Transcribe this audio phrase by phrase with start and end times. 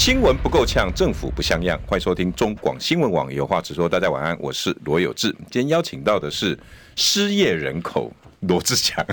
[0.00, 1.78] 新闻不够呛，政府不像样。
[1.86, 3.86] 欢迎收听中广新闻网有话直说。
[3.86, 5.28] 大家晚安，我是罗有志。
[5.50, 6.58] 今天邀请到的是
[6.96, 9.04] 失业人口罗志强。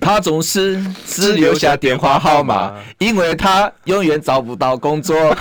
[0.00, 5.14] 他总是只留下电话号码，因为他永远找不到工作。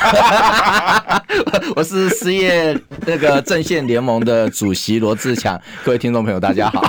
[1.76, 5.60] 我是失业那个阵线联盟的主席罗志强。
[5.84, 6.84] 各位听众朋友，大家好。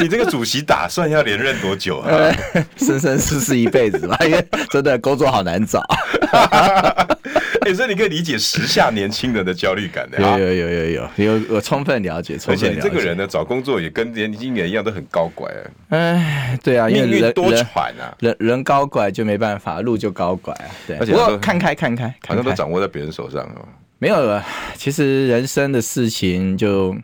[0.00, 2.08] 你这个主席打算要连任多久啊？
[2.76, 5.82] 生生世世一辈子吧，因为真的工作好难找。
[7.62, 10.20] 哎，所以你可以理解时下年轻人的焦虑感的。
[10.20, 12.38] 有有有有有有，我充分了解。
[12.46, 15.50] 而且你这个人呢，找工作也跟年轻人一样，都很高拐。
[15.88, 17.62] 哎，对啊，因为人多舛
[18.00, 20.66] 啊，人人高拐就没办法，路就高拐啊。
[20.86, 23.68] 对，不过看开看开，好像都掌握在别人手上哦。
[23.98, 24.44] 没有了，
[24.76, 26.96] 其实人生的事情就。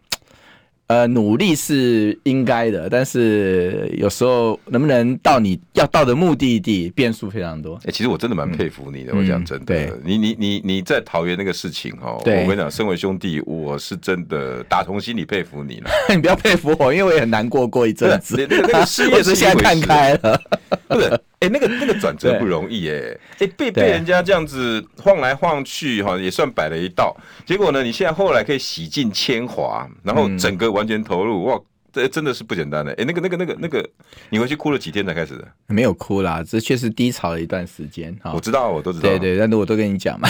[0.87, 7.77] 呃，努力是应该的，但是有时候能不能到你要到的目的地，变数非常多。
[7.77, 9.65] 哎、欸，其实我真的蛮佩服你的，嗯、我讲真的。
[9.65, 15.91] 对，你你你你在桃园那个事情哈，我跟你讲，身为兄弟，我是真的打从心里佩服你了。
[16.15, 18.37] 你不要佩服我，因为我也很难过过一阵子。
[18.37, 20.39] 那个那个事业 是现在看开了，
[20.89, 21.19] 不是？
[21.45, 27.15] 哎、欸，那个那个转折不容易哎、欸，哎、欸、被被人家这样子晃来晃去哈，也算摆了一道。
[27.45, 31.61] 结果呢，你现在后来可以洗尽铅华，然后整个完全投入，哇，
[31.93, 32.91] 这真的是不简单的。
[32.93, 33.87] 哎、欸，那个那个那个那个，
[34.31, 35.47] 你回去哭了几天才开始的？
[35.67, 38.33] 没有哭啦，这确实低潮了一段时间哈。
[38.35, 39.03] 我知道，我都知道。
[39.03, 40.29] 对，对对，但是我都跟你讲嘛。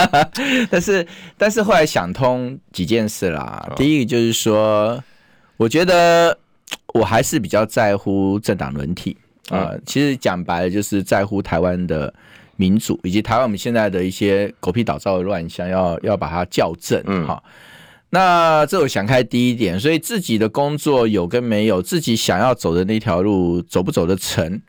[0.70, 3.66] 但是但是后来想通几件事啦。
[3.68, 5.02] 哦、第一个就是说，
[5.56, 6.38] 我觉得
[6.94, 9.16] 我还是比较在乎政党轮替。
[9.50, 12.12] 啊、呃，其实讲白了，就是在乎台湾的
[12.56, 17.02] 民主，以及台湾我们现在的一些狗屁倒灶的乱象，要要把它校正。
[17.06, 17.42] 嗯，好，
[18.10, 24.60] 那这我想开第一点，所以自己的工作有跟没有，自己想要走的那条路走不走得成，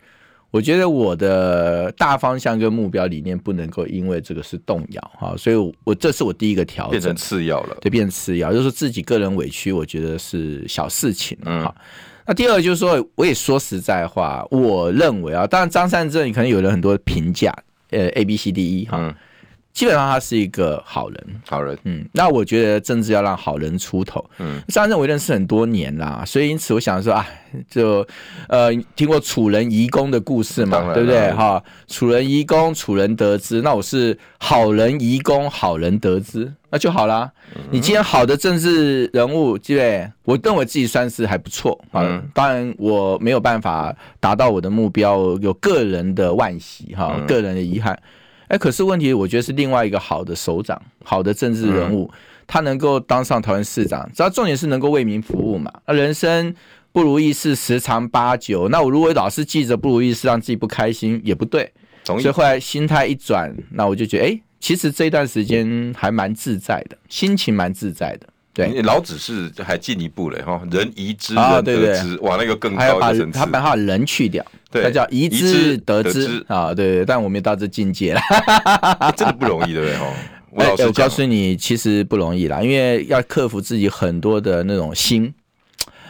[0.51, 11.37] 我觉得我的大方向跟目标理念不能够因为这个是动摇哈，所以我这是我第一个调整，变成次要了，对，变次要，就是自己个人委屈，我觉得是小事情。
[11.43, 11.75] 嗯，好。
[12.29, 17.51] 那第二就是说，我也说实在话，我认为啊，当然张善政可能有了很多评价，
[17.89, 19.15] 呃，A B C D E 哈，
[19.73, 27.25] 基本上他是一个好人，好人，嗯，那我觉得政治要让好人出头，嗯，张善政我认识很多年啦，所以因此我想说啊。
[27.67, 28.05] 就
[28.47, 31.31] 呃，听过楚人遗公的故事嘛，对不对？
[31.33, 33.59] 哈，楚人遗公，楚人得之。
[33.63, 37.31] 那我是好人遗公，好人得之，那就好啦。
[37.55, 40.11] 嗯、你既然好的政治人物，对不对？
[40.25, 42.03] 我认为自己算是还不错啊。
[42.03, 47.99] 嗯、当然我没有办法达到我的目标，有个人的惋惜哈，嗯、个人的遗憾。
[48.49, 55.71] 哎，可是问题，我觉得是另外一个好的首长，好的政治人物，嗯、他能够当上桃园市长，只要重点是能够为民服务嘛。
[55.87, 56.53] 那人生。
[56.91, 61.71] 不如意事十常八九，那我如果老是记着不如意事，让自己不开心也不对。
[62.03, 68.27] 所以后来心态一转，那我就觉得，哎，其实这段时间还蛮自在的，心情蛮自在的。
[68.53, 73.39] 对，老子是还进一步了哈，人移之，人得之，哇，那个更高的层次。
[73.39, 77.05] 他把他人去掉，他叫移之得之啊，对对。
[77.05, 78.21] 但我没到这境界了，
[79.15, 79.97] 真的不容易，对不对？
[79.97, 80.05] 哈，
[80.51, 85.33] 我我告诉你，其实不容易啦，因为要克服自己很多的那种心。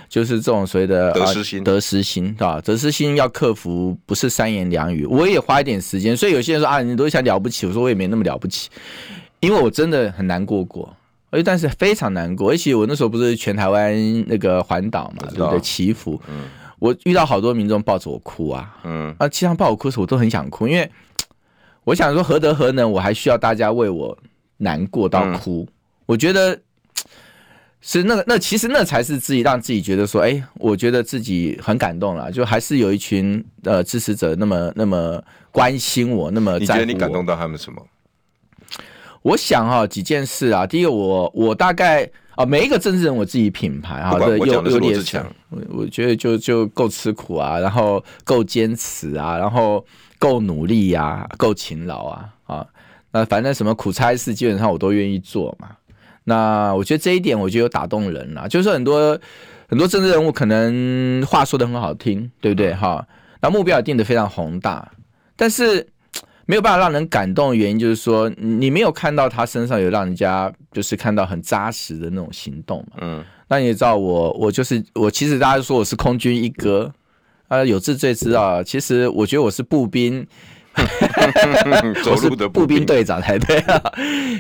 [0.07, 2.59] 就是这种所谓的得失心，得失心，对吧？
[2.61, 5.06] 得失心要克服，不是三言两语。
[5.06, 8.71] 我也花一点时间，所以有些人说啊，你都想了不起，我说我也没那么了不起，
[9.39, 10.91] 因为我真的很难过过，
[11.29, 12.51] 而但是非常难过。
[12.51, 13.95] 而且我那时候不是全台湾
[14.28, 15.59] 那个环岛嘛，对不对？
[15.59, 16.45] 祈福，嗯，
[16.79, 20.89] 我遇到好多民众抱着我哭啊，嗯，啊，其实抱我哭的时候，我都很想哭，因为
[21.84, 24.18] 我想说何德何能，我还需要大家为我
[24.57, 25.65] 难过到哭？
[25.69, 25.74] 嗯，
[26.07, 26.59] 我觉得。
[27.81, 36.75] 是那个，那其实那才是自己让自己觉得说，哎，我觉得自己很感动了，就还是有一群呃支持者那么那么关心我，那么在乎我。
[36.75, 37.81] 你觉得你感动到他们什么？
[39.30, 49.86] 我想哈、哦、几件事啊，第一个我我大概啊、哦、每一个政治人我自己品牌哈，有有点强，我我觉得就就够吃苦啊，然后够坚持啊，然后
[50.18, 52.66] 够努力呀、啊，够勤劳啊啊，
[53.12, 55.70] 那反正什么苦差事基本上我都愿意做嘛。
[56.24, 58.48] 那我觉得这一点，我觉得有打动人了。
[58.50, 59.20] 就是很多
[59.68, 62.74] 很多政治人物可能话说的很好听，对不对？
[62.74, 63.06] 哈，
[63.42, 64.92] 那目标也定得非常宏大，
[65.36, 65.88] 但是
[66.50, 72.98] 没有办法让人感动的原因，就是说你没有看到他身上有让人家就是看到很扎实的那种行动嘛。
[73.01, 76.92] 嗯，那你也知道我，我就是我，其实大家都说我是空军一哥，
[77.50, 80.25] 啊，有志最知道，其实我觉得我是步兵。
[82.04, 83.81] 走路的步兵队长才对啊，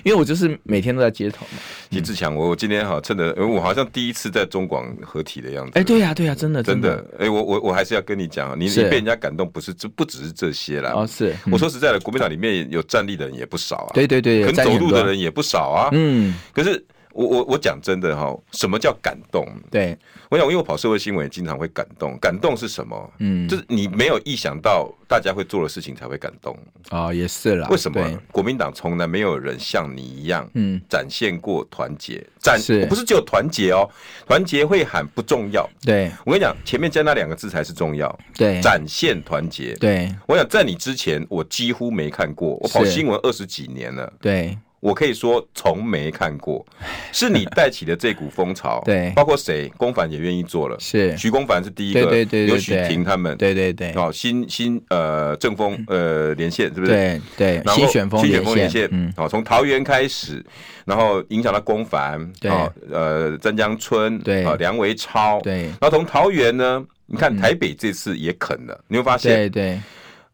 [0.03, 1.59] 因为我就是每天都在街头嘛。
[1.89, 5.71] 其实志强，我我今天哈趁着，我好像第一次在中广合体的样子。
[5.75, 7.03] 哎，对呀，对呀，真的真的。
[7.17, 10.91] 哎，我我我还是要跟你讲，你你被人家感动，不是这不只是这些啦。
[10.95, 11.35] 哦，是。
[11.51, 13.91] 我说实在的，国民党里面有战力的人也不少啊。
[13.93, 15.89] 对对对，肯走路的人也不少啊。
[15.93, 16.83] 嗯，可是。
[17.19, 19.45] 我我我讲真的哈，什么叫感动？
[19.69, 19.97] 对，
[20.29, 22.17] 我想，因为我跑社会新闻也经常会感动。
[22.21, 23.13] 感动是什么？
[23.17, 26.57] 嗯，就是你没有意想到大家会做的事情才会感动
[26.87, 27.67] 啊，也是啦。
[27.69, 28.17] 为什么？
[28.31, 32.25] 国民党从来没有人像你一样，嗯，展现过团结。
[32.39, 33.85] 展示不是只有团结哦，
[34.25, 35.69] 团结会喊不重要。
[35.81, 38.17] 对，我跟你讲，前面加那两个字才是重要。
[38.33, 39.73] 对，展现团结。
[39.75, 42.57] 对，我想在你之前，我几乎没看过。
[42.61, 44.13] 我跑新闻二十几年了。
[44.21, 44.57] 对。
[44.79, 46.65] 我可以说从没看过，
[47.11, 51.17] 是你带起的这股风潮， 对，包括谁，公凡也愿意做了，是。
[51.17, 56.91] 徐公凡是第一个，对对对，刘许婷他们，对对对，哦，新新呃正风呃连线是不是？
[56.91, 60.43] 对对，新选风新选风连线，嗯，好，从桃园开始，
[60.85, 62.49] 然后影响到公凡，对，
[62.89, 69.79] 呃，詹江春，对，梁维超，对，然后从桃园呢，你看台北这次也肯了，你会发现，对对，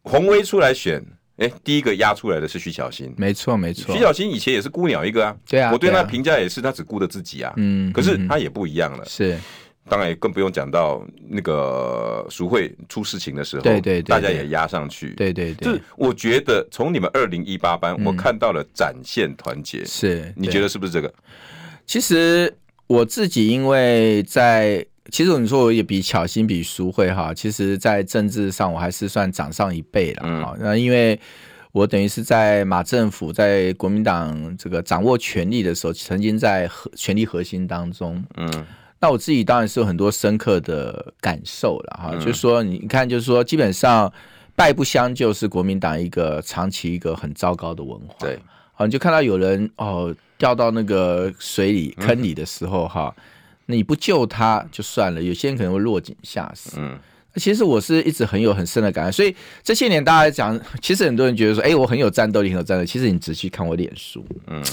[0.04, 1.04] 鸿薇出来选。
[1.38, 3.94] 哎，第一个压出来的是徐小新，没错没错。
[3.94, 7.54] 徐小新以前也是孤鸟一个啊，对啊，我对他评价也是，他只顾着自己啊。
[7.58, 9.04] 嗯，可是他也不一样了。
[9.06, 9.38] 是，
[9.90, 15.10] 当然也更不用讲到那个淑惠出事情的时候，对对对，大家也压上去。
[15.16, 19.84] 对对对，就是我觉得从你们二零一八班，我看到了展现团结。
[19.84, 21.14] 是，你觉得是不是这个？
[21.86, 22.54] 其实
[22.88, 24.86] 我自己因为在。
[25.12, 30.56] 其实你说我也比巧心比淑惠哈，其实，在政治上我还是算长上一辈了哈。
[30.60, 31.20] 那、嗯、因为
[31.72, 38.24] 我等于是在马政府在国民党这个掌握权力的时候，曾经在核权力核心当中。
[38.38, 38.66] 嗯，
[39.00, 42.10] 那我自己当然是有很多深刻的感受了哈。
[42.14, 44.12] 嗯、就是说，你看，就是说，基本上
[44.56, 48.16] 败不相救是国民党一个长期一个很糟糕的文化。
[48.20, 48.40] 对，
[48.74, 53.14] 好，你就看到有人哦掉到那个水里坑里的时候哈。
[53.16, 53.24] 嗯
[53.68, 56.72] 你不救他就算了，有些人可能会落井下石。
[56.78, 56.98] 嗯，
[57.36, 62.88] 其实我是一直很有很深的感觉，所以这些年大家讲， 其实很多人觉得说，哎，我很有战斗力，很有战斗力。
[62.88, 64.64] 其实你仔细看我脸书，嗯，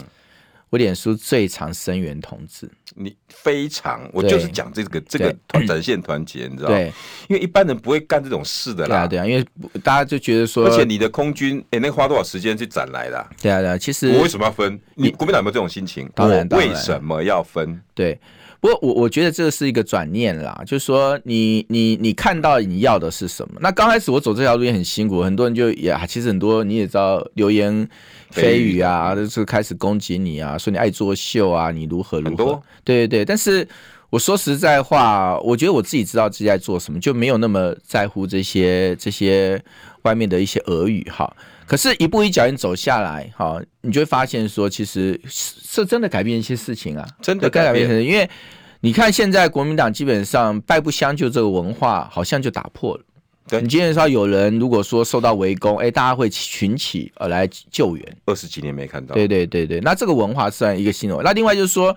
[0.70, 6.76] 我脸书最常声援同志，你非常，我就是讲这个这个团展现团结，你知道吗？
[6.76, 6.92] 对，
[7.28, 8.88] 因为一般人不会干这种事的啦。
[8.88, 9.44] 对啊，对啊，因为
[9.82, 13.26] 大家就觉得说，而且你的空军，哎，那花多少时间去展来的？
[13.40, 14.78] 对啊，对啊，其实我为什么要分？
[14.94, 16.08] 你国民党有没有这种心情？
[16.14, 17.80] 当然，为什么要分？
[17.94, 18.18] 对。
[18.62, 23.58] 不过我我觉得这是一个转念啦，就是说你你你看到你要的是什么？
[23.60, 27.88] 那刚开始我走这条路也很辛苦，很多人就也其实很多你也知道流言
[28.32, 32.36] 蜚语啊，就是开始攻击你啊，说你爱作秀啊，你如何如何？
[32.36, 33.24] 多对对对。
[33.24, 33.66] 但是
[34.10, 39.60] 我说实在话，我觉得我自己知道自己在做什么，就没有那么在乎这些这些
[40.02, 41.34] 外面的一些俄语哈。
[41.66, 47.88] 可是，一步一脚印走下来，哈，你就会发现说，其实是真的改变一些事情啊，真的改变。
[48.04, 48.28] 因为
[48.80, 53.04] 你看，现在国民党基本上败不相救这个文化，好像就打破了。
[53.48, 58.16] 对，你今天说有人如果说受到围攻，哎，大家会群起而来救援。
[58.26, 59.14] 二十几年没看到。
[59.14, 61.16] 对对对对，那这个文化算一个新的。
[61.22, 61.94] 那另外就是说，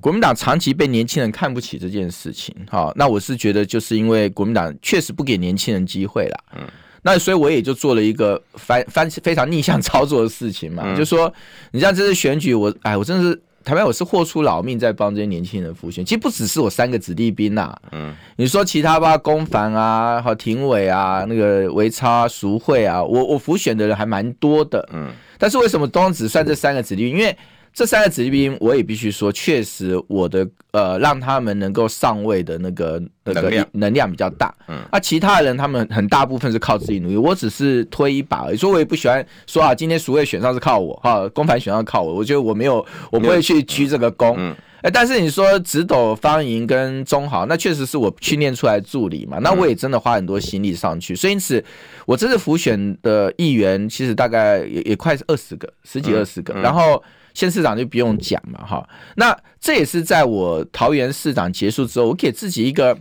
[0.00, 6.44] 国民党长期被年轻人看不起这件事情，哈，那我是觉得就是因为国民党确实不给年轻人机会了。
[6.56, 6.66] 嗯。
[7.06, 11.32] 那所以我也就做了一个翻翻非常逆向操作的事情嘛，嗯、就说
[11.70, 16.04] 你像这次选举，我哎，我真的是台湾，我是豁出老命在帮这些年轻人复选。
[16.04, 25.08] 其实不只是我三个子弟兵呐、啊，嗯，你说其他吧，公凡啊，和廷伟啊，那个维超啊、淑惠啊，我我复选的人还蛮多的，嗯，
[25.38, 27.18] 但是为什么都只算这三个子弟兵？
[27.18, 27.36] 因为
[27.76, 34.54] 这三个子弟兵，我也必须说，确实我的呃，让他们能够上位的那个那个能量比较大。
[34.66, 38.56] 嗯，那其他人他们很大部分是靠自己努力，我只是推一把而已。
[38.56, 42.14] 所以我也不喜欢说啊，今天淑惠选上是靠我哈，公凡选上靠我。
[42.14, 42.76] 我觉得我没有，
[43.10, 44.34] 我不会去居这个功。
[44.38, 49.36] 嗯，哎，但是你说直斗方盈跟中豪，那确实是我训练出来助理嘛。
[49.42, 51.62] 那我也真的花很多心力上去，所以因此
[52.06, 57.04] 我这次浮选的议员其实大概也也快是二十个，十几二十个，然后。
[57.36, 62.98] 县市长就不用讲嘛，哈，那这也是在我桃园市长结束之后，我给自己一个，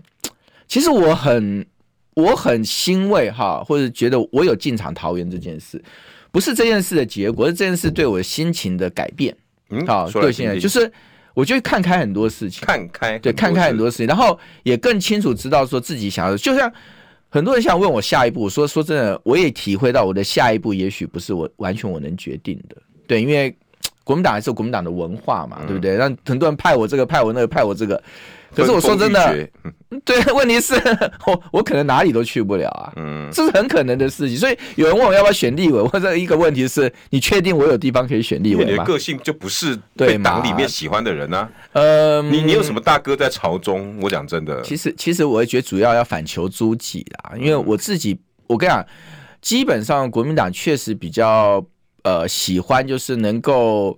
[0.68, 1.66] 其实我很
[2.16, 5.82] 我很欣慰哈，或者觉得我有进场桃园这件事，
[6.34, 9.34] 不是这件事的结果，是这件事对我心情的改变，
[9.70, 10.92] 嗯，好，对，现在就是
[11.34, 16.70] 我就看开很多事情，看开，对，看开很多事情，然后也更清楚知道说自己想要的，就像。
[17.28, 22.78] 很多人想问我下一步，说说真的，我也体会到我的下一步也许不是我完全我能决定的。
[23.08, 23.54] 对，因为
[24.06, 25.96] 国民党还是有国民党的文化嘛，嗯、对不对？
[25.96, 28.02] 让很多人派我这个，派我那个，派我这个。
[28.56, 29.50] 可是我说真的，
[30.06, 30.76] 对，问题是
[31.28, 34.38] 我我可能哪里都去不了啊，嗯，这是很可能的事情。
[34.38, 38.72] 所以有人问我要不要选立委，或者一个问题是你确定我有地方可以选立委吗？
[38.72, 41.50] 你的个性就不是对党里面喜欢的人啊。
[41.74, 43.98] 呃，你你有什么大哥在朝中？
[44.00, 48.86] 我讲真的，其实其实我也觉得主要要反求诸己啦，因为我自己我跟你讲，
[49.42, 51.62] 基本上国民党确实比较
[52.06, 53.98] 呃喜欢就是能够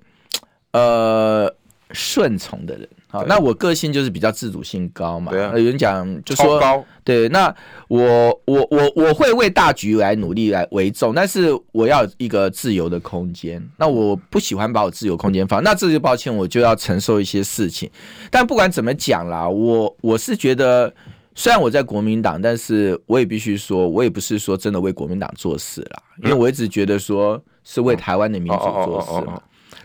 [0.72, 1.54] 呃
[1.92, 2.90] 顺从的人。
[3.10, 5.32] 好，那我个性就是比较自主性高嘛。
[5.32, 7.48] 对啊，有人讲就说高，对，那
[7.88, 8.02] 我
[8.44, 13.66] 我我我会为大局来努力来为重，但是我要一个自由的空间。
[13.78, 17.90] 那我不喜欢把我自由空间放，那这就抱歉，我就要承受一些事情。
[18.30, 20.94] 但不管怎么讲啦，我我是觉得，
[21.34, 29.42] 虽然我在国民党，但是我也必须说，我也不是说真的为国民党做事啦，因为我一直觉得说是为台湾的民主做事嘛。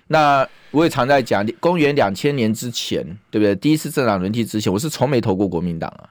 [0.06, 3.56] 那我也常在讲，公元两千年之前，对不对？
[3.56, 6.08] 第一次政党轮替之前，我是从没投过国民党啊，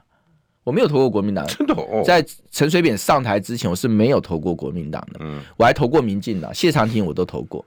[0.66, 1.48] 我没有投过国民党。
[1.48, 5.20] 真的哦，在陈水扁上台之前，我是没有投过国民党的。
[5.22, 7.64] 嗯，我还投过民进党，谢长廷我都投过。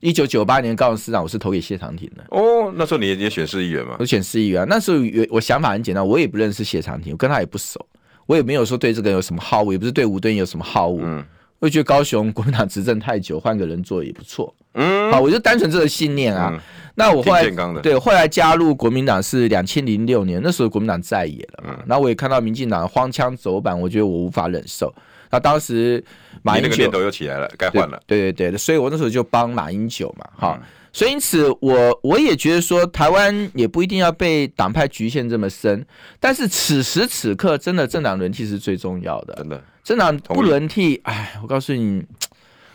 [0.00, 2.24] 一九九八年高雄市长，我是投给谢长廷的。
[2.30, 3.96] 哦，那时候你也选市议员吗？
[3.98, 4.66] 我选市议员啊。
[4.68, 4.98] 那时候
[5.30, 7.84] 我想法很简单，我也不认识谢长廷，我跟他也不熟，
[8.26, 11.00] 我也没有说对这个有什么好恶，也不是对吴敦义有什么好恶。
[11.02, 11.24] 嗯。
[11.60, 14.54] 我觉得高雄国民党执政太久，换个人做也不错。
[14.74, 16.50] 嗯，好，我就单纯这个信念啊。
[16.52, 16.60] 嗯、
[16.94, 17.50] 那我后来
[17.82, 21.74] 对后来加入国民党是两千零六年，那时候国民党在野了嘛。
[21.76, 24.94] 嗯，那我也看到民进党荒腔走板，我觉得我无法忍受。
[25.30, 26.02] 那当时
[26.42, 28.00] 马英九那个念头又起来了，该换了。
[28.06, 30.24] 对对对，所以我那时候就帮马英九嘛。
[30.36, 35.86] 哈，嗯、所以因此我我也觉得说，台湾也不一定要被党派局限这么深。
[36.18, 39.34] 但是此时此刻，真的政党轮替是最重要的。
[39.36, 39.62] 真的。
[39.84, 42.04] 政党不轮替，哎，我告诉你，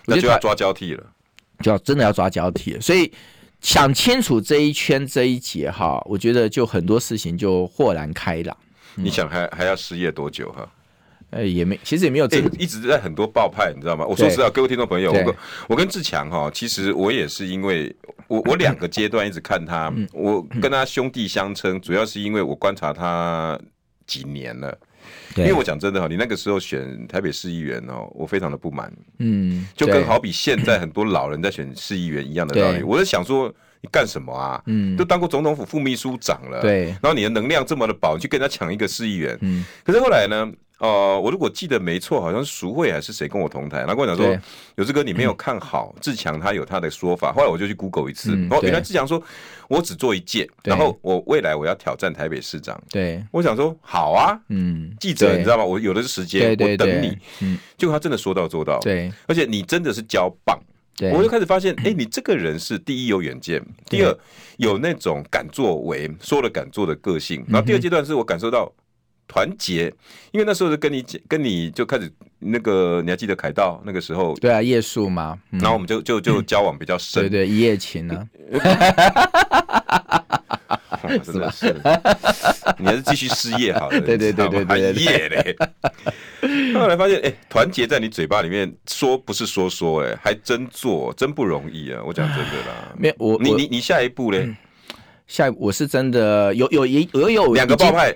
[0.05, 1.03] 那就要抓交替了，
[1.59, 2.81] 就要真的要抓交替了。
[2.81, 3.11] 所以
[3.61, 8.57] 想清楚这一圈这一节哈，我觉得就很多事情就豁然开朗。
[8.95, 10.67] 你想还还要失业多久哈？
[11.33, 14.05] 哎，也没，其实也没有真的，一直在很多爆派，你知道吗？
[14.05, 15.35] 我说实话，各位听众朋友，我跟
[15.69, 17.95] 我跟志强哈，其实我也是因为
[18.27, 23.59] 我我两个阶段一直看他，我跟他兄弟相称，主要是因为我观察他
[24.05, 24.77] 几年了。
[25.35, 32.83] 因为我讲真的哈，你那个时候选台北市议员哦，我非常的不满，嗯，就跟好比现在很多老人在选市议员一样的道理。
[32.83, 34.61] 我在想说，你干什么啊？
[34.67, 40.49] 嗯，都当过总统府副秘书长了，对，然后你的能量这么的饱，你去跟人家抢一个市议员，嗯，可是后来呢？
[40.79, 44.37] 哦、呃，我如果记得没错，好像是淑慧还是谁跟我同台，他跟我讲说，
[44.75, 47.31] 有志哥你没有看好志强，他有他的说法。
[47.31, 49.21] 后来我就去 Google 一次，哦，原来志强说，
[49.69, 52.77] 我只做一届，然后我未来我要挑战台北市长。
[52.89, 55.63] 对，我想说好啊，嗯，记者你知道吗？
[55.63, 57.17] 我有的是时间，我等你。
[57.39, 60.59] 嗯，结果他真的说到做到，对，而且你真的是交棒，
[61.13, 64.17] 我就开始发现，哎，你这个人是第一有远见，第二
[64.57, 68.69] 有那种敢作为、说了敢做的个性，然后第二阶段是我感受到。
[69.33, 69.91] 团结，
[70.31, 74.35] 因为那时候是跟你跟你就开始那个，你还记得凯道那个时候？
[74.35, 78.29] 对啊，夜宿嘛，嗯、然后我们就就就交往比较深，嗯、对对，一夜情呢，
[81.23, 81.75] 真的是，
[82.77, 85.55] 你还是继续失业好了，对对对对对，一夜嘞。
[86.77, 91.99] 后来发现，哎、欸，团结在你嘴巴里面说不是说说，哎，还真做，真不容易啊！
[92.05, 94.55] 我讲真的啦， 没有我，你你你下一步嘞、嗯？
[95.25, 98.15] 下一步我是真的有有一有有两个爆派。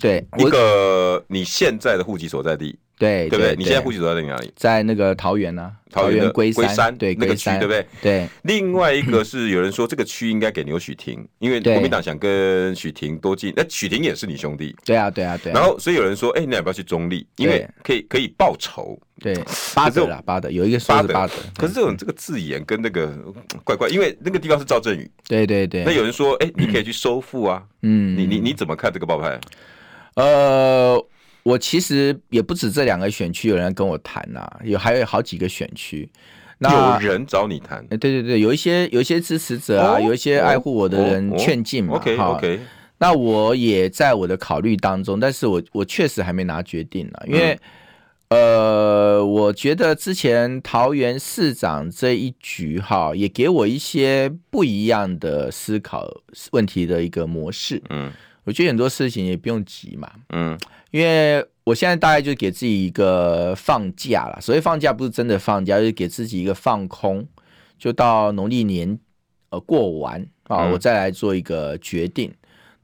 [0.00, 3.54] 对，一个你现在的户籍所在地，对对不对？
[3.54, 4.52] 你现在户籍所在地哪里？
[4.56, 7.86] 在那个桃园呢，桃园龟龟山，对那个区，对不对？
[8.00, 8.28] 对。
[8.42, 15.52] 另外一个是有人说这个区应该给刘许婷，因为国民党想跟许婷多进，那许婷也是你兄弟，对啊对啊对。
[15.52, 17.26] 然后所以有人说，哎，你要不要去中立？
[17.36, 18.98] 因为可以可以报仇。
[19.20, 19.34] 对，
[19.74, 23.12] 八德啦，八德有一个说是八德，可是这种这个字眼跟那个
[23.64, 25.10] 怪怪，因为那个地方是赵振宇。
[25.28, 25.84] 对对对。
[25.84, 27.62] 那有人说，哎，你可以去收复啊。
[27.82, 28.16] 嗯。
[28.16, 29.38] 你你你怎么看这个爆派？
[30.14, 31.02] 呃，
[31.42, 36.08] 我其实也不止这两个选区有人跟我谈呐、啊，有还有好几个选区，
[36.58, 37.86] 那有人找你谈？
[37.86, 41.94] 对对对，有一些有一些支持者啊，哦、有一些爱护我的人劝进嘛。
[41.94, 42.60] OK OK，
[42.98, 47.58] 那我也在我的考虑当中，但是我我确实还没拿决定呢，因为、
[48.28, 56.06] 嗯、呃，我觉得之前桃园市长这一局哈，也给我一些不一样的思考
[56.50, 58.12] 问题的一个模式，嗯。
[58.50, 60.58] 我觉得很多事情也不用急嘛，嗯，
[60.90, 64.40] 因为我现在大概就给自己一个放假了。
[64.40, 67.24] 所谓放假不是真的放假，就是给自己一个放空，
[67.78, 68.98] 就到农历年
[69.50, 72.34] 呃过完啊，我再来做一个决定。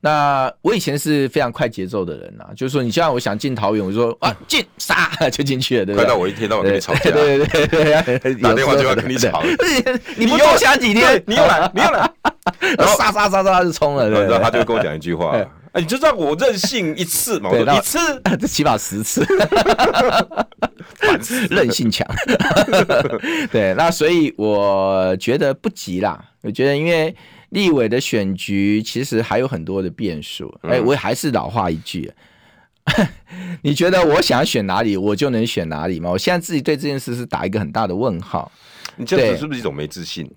[0.07, 6.05] 嗯、那我以前是非常快节奏的人呐、啊，就是说，你像我想进桃园，我就说啊进，杀 就进去了，对不对？
[6.05, 9.43] 快到我一天到晚跟你吵架，对对对对， 打电话就要跟你吵，
[10.17, 12.09] 你不多想几天，你又来，你又来，
[12.79, 15.37] 然后杀杀杀杀就冲了，然后他就跟我讲一句话，
[15.73, 17.99] 哎，你就让我任性一次嘛，我说一次，
[18.41, 19.27] 这起码十次，
[21.51, 22.07] 任性强，
[23.51, 27.15] 对，那所以我觉得不急啦，我觉得因为。
[27.51, 32.13] 立委的选举其实还有很多的变数，哎、欸，我还是老话一句，
[33.63, 36.11] 你觉得我想选哪里，我就能选哪里吗？
[36.11, 38.51] 我现在自己对这件事是打一个很大的问号。
[38.97, 40.31] 你这样子是不是一种没自信？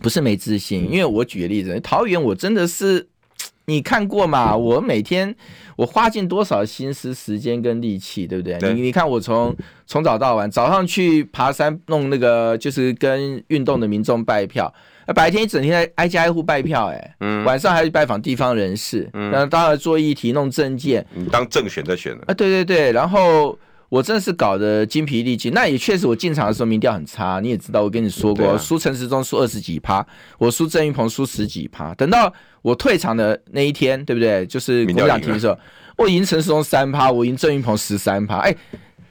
[0.00, 3.08] 不是没自信，因为我举个例子，桃园我真的是
[3.66, 4.56] 你看过嘛？
[4.56, 5.34] 我每天
[5.76, 8.58] 我花尽多少心思、时间跟力气，对不对？
[8.58, 9.54] 对你你看我从
[9.86, 14.72] 从早到晚，早上去爬山弄那个，就是跟运动的民众拜票。
[15.14, 25.52] 白天一整天在挨家挨户拜票，哎，嗯，晚上还去拜访地方人士，嗯，然后当然做议题、弄政见，你当正选在选的啊，对对对，然后我真的是搞得精疲力尽。
[25.52, 30.06] 那也确实，我进场的时候民调很差，你也知道，我跟你说过，输陈时中输二十几趴，
[30.38, 31.94] 我输郑云鹏输十几趴。
[31.94, 32.32] 等到
[32.62, 34.46] 我退场的那一天，对不对？
[34.46, 35.58] 就是国民党提的时候，
[35.98, 38.54] 我赢陈时中三趴，我赢郑云鹏十三趴，哎，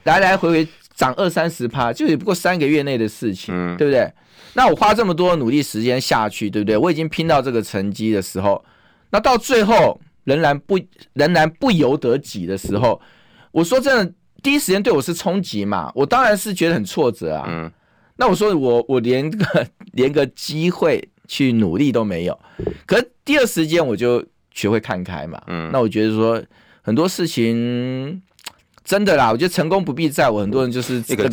[0.04, 4.10] 来来回回涨二三十趴，就也不过三个月内的事情，嗯，对不对？
[4.54, 6.76] 那我花这么多努力时间下去，对不对？
[6.76, 8.62] 我已经拼到这个成绩的时候，
[9.10, 10.78] 那到最后仍然不
[11.14, 13.00] 仍然不由得己的时候，
[13.50, 17.46] 我说真的，第一时间对我是冲击嘛，我当然是觉得很挫折啊。
[17.48, 17.72] 嗯。
[18.16, 22.38] 那我说我我连个 连个机会去努力都没有，
[22.86, 25.42] 可是第二时间我就学会看开嘛。
[25.46, 25.70] 嗯。
[25.72, 26.42] 那我觉得说
[26.82, 28.22] 很多事情。
[28.84, 31.28] 真的啦，我觉得成功不必在我，很多人就是这个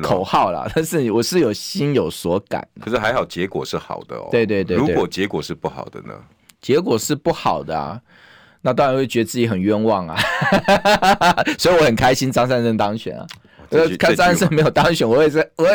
[0.00, 0.68] 口号啦。
[0.74, 4.28] 但是我是有心有所感，可是还好结果是好的哦。
[4.30, 6.14] 对对对，如果结果是不好的呢？
[6.60, 8.00] 结果是不好的啊，
[8.62, 10.16] 那当然会觉得自己很冤枉啊。
[11.58, 13.26] 所以我很开心张善政当选啊。
[13.98, 15.66] 看张善政没有当选，我也是我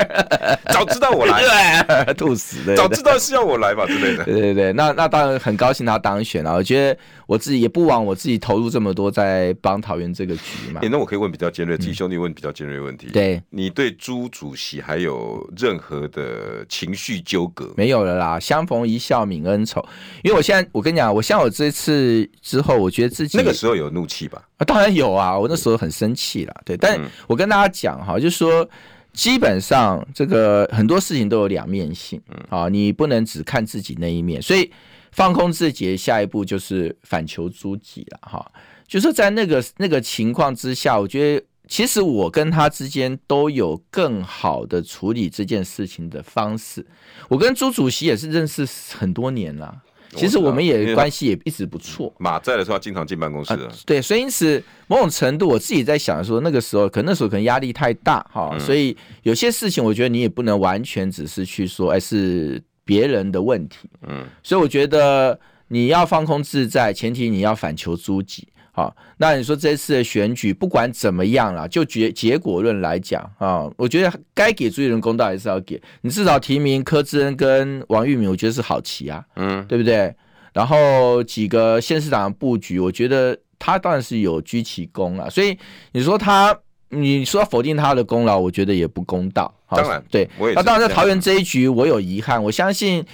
[0.72, 2.76] 早知道我来，吐死的。
[2.76, 4.24] 早知道是要我来吧之类的。
[4.24, 6.54] 对对对，那那当然很高兴他当选了。
[6.54, 10.80] 我觉得我自己也不枉我自己投入这么多在帮桃园这个局嘛。
[10.82, 13.08] 那我可以问比较尖锐，自己兄弟问比较尖锐的问题。
[13.08, 17.72] 对，你对朱主席还有任何的情绪纠葛？
[17.76, 19.84] 没有了啦，相逢一笑泯恩仇。
[20.22, 24.42] 因为我现在我跟你讲，我像我这次之后，我觉得自己那个时候有怒气吧？
[24.58, 26.54] 啊，当然有啊，我那时候很生气了。
[26.64, 28.68] 对，但我跟大家讲哈，就是说。
[29.12, 34.70] 基本上，这个很多事情都有两面性，啊，你不能只看自己那一面，所以
[35.12, 38.52] 放空自己，下一步就是反求诸己了，哈。
[38.86, 46.84] 就是在那个那个情况之下，我觉得其实我跟他之间都有更好的处理这件事情的方式。
[47.28, 48.66] 我跟朱主席也是认识
[48.98, 49.82] 很多年了。
[50.16, 52.12] 其实我们也关系也一直不错。
[52.18, 53.56] 马在的时候经常进办公室。
[53.86, 63.88] 对，所以因此某种程度，我自己在想说，那个时候可能那时候可能压力太大哈，所以有些事情我觉得你也不能完全只是去说，哎，是别人的问题。
[64.08, 68.48] 嗯，所以我觉得你要放空自在，前提你要反求诸己。
[68.72, 75.80] 好，那你说这次的选举不管怎么样啦，就结结果论来讲啊，我觉得该给朱立伦公道还是要给。
[76.02, 80.14] 你至少提名柯志恩跟王玉敏，我觉得是好棋啊，嗯，对不对？
[80.52, 85.28] 然后几个县市长的布局，我觉得他当然是有居其功啊。
[85.28, 85.58] 所以
[85.92, 86.56] 你说他，
[86.90, 89.52] 你说否定他的功劳，我觉得也不公道。
[89.68, 93.04] 当然，对，那当然在桃园这一局，我有遗憾，我相信。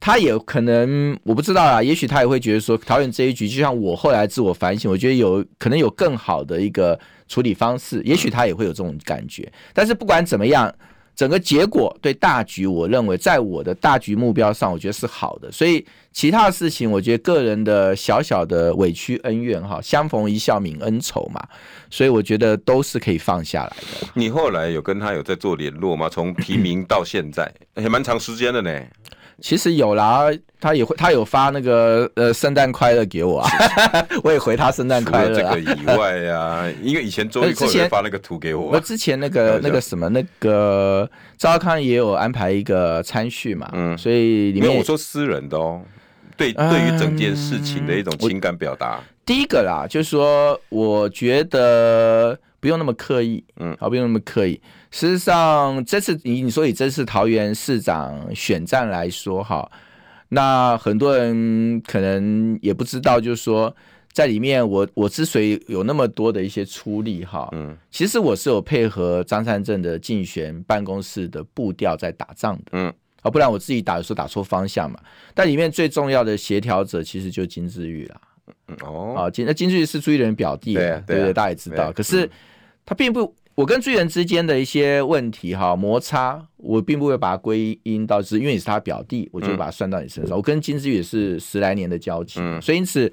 [0.00, 9.50] 他也可能我不知道啊，也许他也会觉得说，桃园这一局就像我后来自我反省，我觉得有可能有更好的一个处理方式，也许他也会有这种感觉。
[9.74, 10.72] 但是不管怎么样，
[11.16, 15.50] 整个结果对大局，我认为在我的大局目标上，我觉得是好的。
[15.50, 21.44] 所以其他的事情，我觉得个人的小小的委屈恩怨哈，相逢一笑泯恩仇嘛，
[21.90, 24.06] 所以我觉得都是可以放下来的。
[24.14, 26.08] 你后来有跟他有在做联络吗？
[26.08, 28.80] 从提名到现在， 也蛮长时间的呢。
[29.40, 30.26] 其实有啦，
[30.60, 33.48] 他也会，他有发那个呃圣诞快乐给我啊，
[34.24, 35.34] 我也回他圣诞快乐。
[35.34, 38.72] 这个以外啊，因为以前周玉蔻也发那个图给我。
[38.72, 45.80] 我之前那个那个什么那个赵康也有安排一个参序嘛，嗯，所以里面我说私人的哦，
[46.36, 49.00] 对，对于整件事情的一种情感表达。
[49.24, 54.60] 第一个啦，就是说我觉得不用那么刻意，嗯，好，不用那么刻意。
[54.90, 59.70] 事实上，这次你你说以这次桃园市长选战来说哈，
[60.30, 63.74] 那很多人可能也不知道，就是说
[64.12, 72.92] 在里面我我之所以有那么多的一些出力哈，嗯，其实我是有配合张善政的竞选办公室的步调在打仗的，嗯，
[73.22, 74.98] 啊，不然我自己打的时候打错方向嘛。
[75.34, 78.20] 但里面最重要的协调者其实就金智玉啦。
[78.82, 81.92] 哦，啊金那金志玉是朱一伦表弟，对对对，大家也知道。
[81.92, 82.28] 可是
[82.84, 90.36] 他并不，我跟朱一伦之间的一些问题哈摩擦，我并不会把它归因到是因为你是他表弟，我就把它算到你身上。
[90.36, 93.12] 我跟金志玉也是十来年的交情，所以因此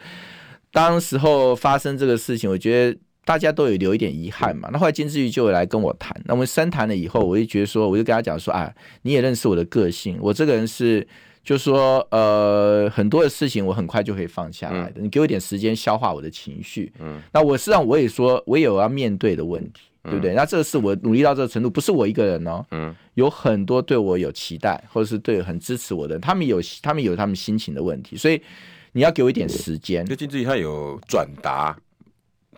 [0.72, 3.00] 当时候发生这个事情，我觉得。
[3.28, 11.08] 大家都有留一点遗憾嘛，那后来金志玉就来跟我谈，那我们深谈了以后，我就觉得说，我就跟他讲说，啊，你也认识我的个性，我这个人是，
[11.46, 20.34] 就说，呃，很多的事情我很快就可以放下来的，你给我一点时间消化我的情绪，嗯，那我实际上我也说，我也有要面对的问题，对不对？
[20.34, 28.42] 那这个是我努力到这个程度，不是我一个人哦，嗯，有很多对我有期待，或者是对很支持我的人，他们有他们有他们心情的问题，所以
[28.92, 30.04] 你要给我一点时间。
[30.06, 31.78] 就金智玉他有转达。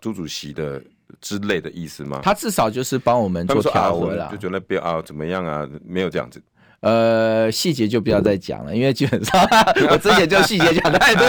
[0.00, 0.80] 朱主席的
[1.20, 2.20] 之类的意思吗？
[2.22, 5.68] 他至少就是帮我们做调和了，就觉得不要啊，怎么样啊？
[5.84, 6.40] 没有这样子。
[6.80, 9.48] 呃，细节就不要再讲了，因为基本上
[9.90, 11.28] 我之前就细节讲太多，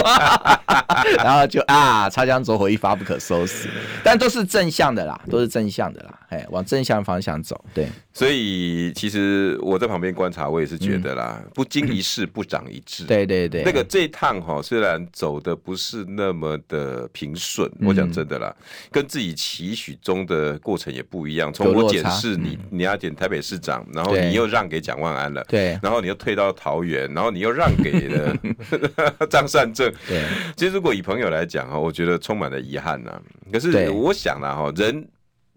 [1.16, 3.68] 然后就啊，擦枪走火，一发不可收拾。
[4.04, 7.62] 但都是正向的啦，都是正向的啦，哎，往正向方向走。
[7.74, 13.04] 对，所以其实我在旁边观察，我也是觉得啦，嗯、不经一事不长一智。
[13.04, 18.54] 对对对，那个这一趟哈，虽然走的不是那么的平顺，我讲真的啦，
[18.90, 21.52] 跟自己期许中的过程也不一样。
[21.52, 25.44] 从我检视你，你要检台北市长，然后你又让给蒋万安了。
[25.48, 28.36] 对，然后你又退到桃园，然后你又让给了
[29.28, 29.92] 张善政。
[30.06, 30.24] 对，
[30.56, 33.20] 其实如果以朋友来讲哈，我觉得充满了遗憾呐。
[33.52, 35.04] 可是我想了哈，人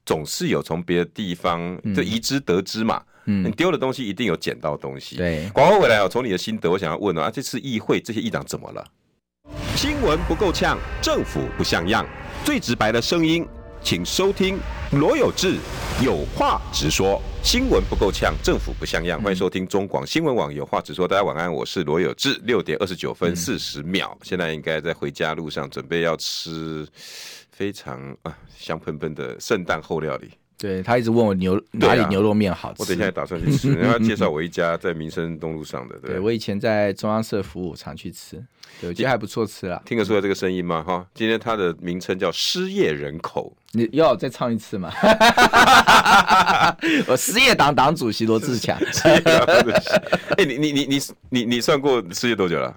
[0.05, 3.01] 总是有从别的地方就移之得之嘛。
[3.25, 5.15] 嗯，你丢的东西一定有捡到东西。
[5.15, 8.85] 对，广告回来啊，从你的心得，我想要问啊，这次议会这些议长怎么了？
[9.75, 12.05] 新闻不够呛，政府不像样，
[12.43, 13.47] 最直白的声音。
[13.81, 14.57] 请收听
[14.93, 15.57] 罗有志
[16.01, 19.21] 有话直说，新闻不够呛，政府不像样。
[19.21, 22.39] 欢迎收听中广新闻网有话直说，大家晚安，我是罗有志。
[22.45, 26.87] 六点二十九分四十秒，现在应该在回家路上，准备要吃
[27.55, 30.31] 非常啊香喷喷的圣诞后料理。
[30.55, 33.73] 对，他一直问我牛哪里牛肉面好吃，我等一下也打算去吃。
[33.75, 38.41] 然后介绍我一家在民生东路上的，对，对我以前在中央社服务，常去吃。
[38.79, 40.81] 对，我觉得还不错吃啊，听得出来这个声音吗？
[40.81, 44.89] 哈，今天他的名称叫失业人口，你要再唱一次吗？
[47.07, 48.77] 我失业党党主席罗志强。
[50.37, 52.73] 哎，你你你你你你算过失业多久了？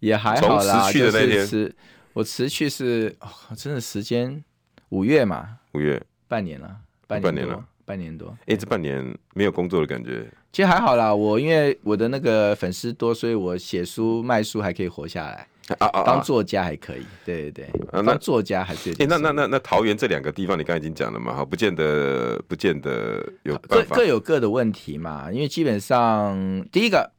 [0.00, 1.74] 也还好啦，去的那天，就是
[2.16, 4.42] 我辞去是哦，真的时间
[4.88, 6.74] 五月嘛，五月半年了，
[7.06, 8.34] 半年了，半年多。
[8.46, 10.26] 哎，这半年没有工作的感觉。
[10.50, 15.46] 其实还好啦，我因为我的那个粉丝多，所以我写书卖书还可以活下来。
[15.78, 18.92] 啊啊，当作家还可以，对对对，当作家还是。
[18.92, 21.34] 哎，那那那那桃园这两个地方，你刚才已经讲了嘛？
[21.34, 23.54] 哈，不见得，不见得有。
[23.68, 27.12] 各各有各的问题嘛，因为基本上第一个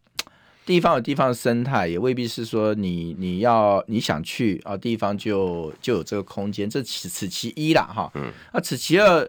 [0.67, 8.11] 地方有地方的生态，也未必是说你你要你想去啊地方就就有这个空间，这此此其一啦哈。
[8.13, 9.27] 嗯，那此其二。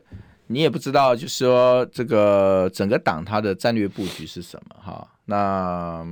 [0.50, 5.06] 你也不知道，就是说这个整个党它的战略布局是什么哈？
[5.26, 6.02] 那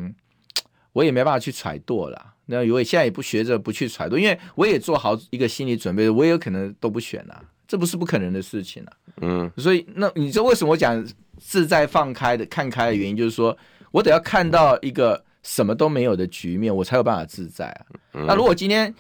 [0.93, 2.35] 我也没办法去揣度了。
[2.45, 8.93] 那我现在也不学着不去揣度，因为我也做好一个心理准备，我也有可能都不选了，这不是不可能的事情了。
[9.23, 11.03] 嗯，所以那你知道为什么我讲
[11.39, 13.57] 自在放开的看开的原因，就是说
[13.97, 15.25] 我得要看到一个。
[15.47, 17.87] 什么都没有的局面，我才有办法自在啊。
[18.27, 18.93] 那如果今天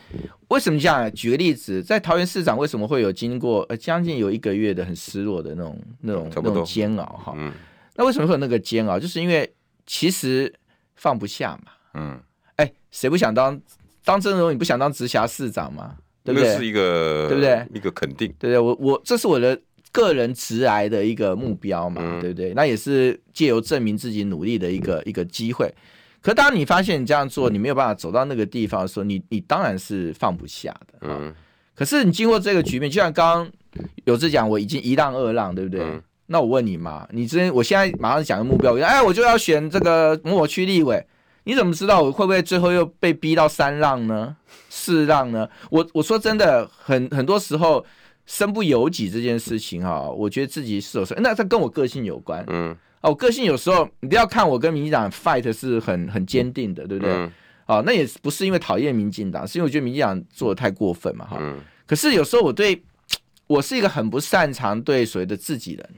[0.46, 1.12] 为什么这样？
[1.12, 7.35] 举个例子，在桃园市长为什么会有经过呃将近有一个月的很失落的那种那种那种煎熬哈？
[7.96, 8.96] 那为什么会有那个煎熬？
[8.96, 9.52] 就是因为
[9.87, 10.54] 其实
[10.94, 11.72] 放不下嘛。
[11.94, 12.20] 嗯，
[12.54, 13.61] 哎，谁不想当
[14.04, 14.52] 当郑荣？
[14.52, 15.96] 你不想当直辖市长吗？
[16.22, 16.56] 对不对？
[16.56, 17.66] 是一个对不对？
[17.74, 18.32] 一个肯定。
[18.38, 19.61] 对不对，我我这是我的
[19.96, 22.52] 个人直癌的一个目标嘛，对不对？
[22.52, 25.72] 那也是借由证明自己努力的一个一个机会。
[26.20, 30.98] 可当你发现你这样做，你没有办法走到那个地方的时候，你你当然是放不下的。
[31.00, 31.35] 嗯。
[31.74, 33.50] 可是你经过这个局面，就像刚刚
[34.04, 35.80] 有志讲，我已经一浪二浪，对不对？
[35.80, 36.02] 嗯。
[36.26, 41.06] 那我问你嘛，你之前我现在马上讲个目标，哎，我就要选这个某某区立委，
[41.44, 44.37] 你怎么知道我会不会最后又被逼到三浪呢？
[44.68, 45.48] 四浪呢？
[45.70, 47.85] 我我说真的，很很多时候
[48.26, 52.44] 身不由己这件事情哈，我觉得自己是有时候，那这跟我个性有关。
[52.48, 52.76] 嗯。
[53.02, 57.14] 我个性有时候，你不要看我跟民进党 fight 是很很坚定的，对不对？
[57.14, 57.32] 嗯、
[57.66, 61.60] 哦，那也不是因为讨厌民进党，是因为我觉得民进党做的太过分嘛，哈、嗯。
[61.86, 62.82] 可是有时候我对，
[63.46, 65.88] 我是一个很不擅长对所谓的自己人、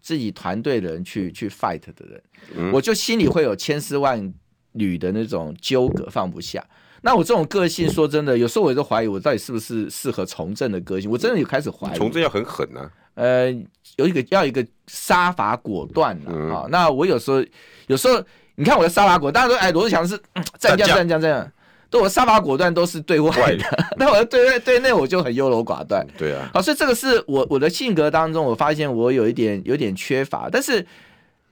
[0.00, 2.22] 自己团队的人去去 fight 的人，
[2.56, 4.34] 嗯、我就心里会有千丝万
[4.72, 6.64] 缕的那种纠葛，放不下。
[7.06, 11.08] 那我这种个性，说真的，有时候我都怀疑我到底是不是适合从政的个性。
[11.08, 11.96] 我真的有开始怀疑。
[11.96, 12.90] 从政要很狠啊。
[13.14, 13.48] 呃，
[13.94, 16.66] 有一个要一个杀伐果断啊、嗯哦。
[16.68, 17.40] 那我有时候
[17.86, 18.20] 有时候
[18.56, 20.20] 你看我的杀伐果断，大家都哎，罗志祥是
[20.58, 21.48] 战将战将这样，
[21.88, 23.64] 对我杀伐果断都是对外的，
[23.96, 26.04] 那我对外对内我就很优柔寡断。
[26.18, 30.84] 对啊，好，所以这个是我我的性格当中，我发现我有一点有点缺乏，但是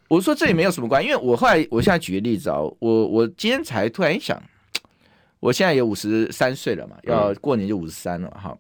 [0.09, 4.43] 我说这也没有什么关系，因为我后来我现在举个例子啊，我我今天才突然一想，
[5.45, 8.57] 我现在也五十三岁了嘛，要过年就五十三了哈。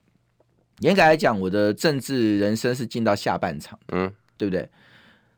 [0.81, 4.69] 严格来讲，我的政治人生是进到下半场，嗯，对不对？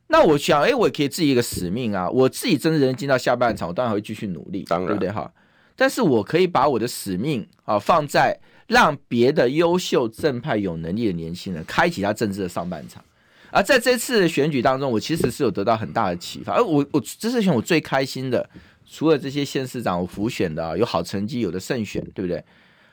[0.09, 5.09] 那我想，哎，我也可以自己一个使命啊，我自己政治人生进到下半场，我当然会继续努力，当然，对不对？
[5.09, 5.33] 哈，
[5.77, 13.05] 但是我可以把我的使命啊放在让别的优秀、正派、有能力的年轻人开启他政治的上半场。
[13.53, 16.55] 而在这次选举当中，我其实是有得到很大的启发。
[16.55, 18.51] 而我，我这次选我最开心的，
[18.87, 22.45] 除了这些县市长我辅选的有好成绩，有的胜选，对不对？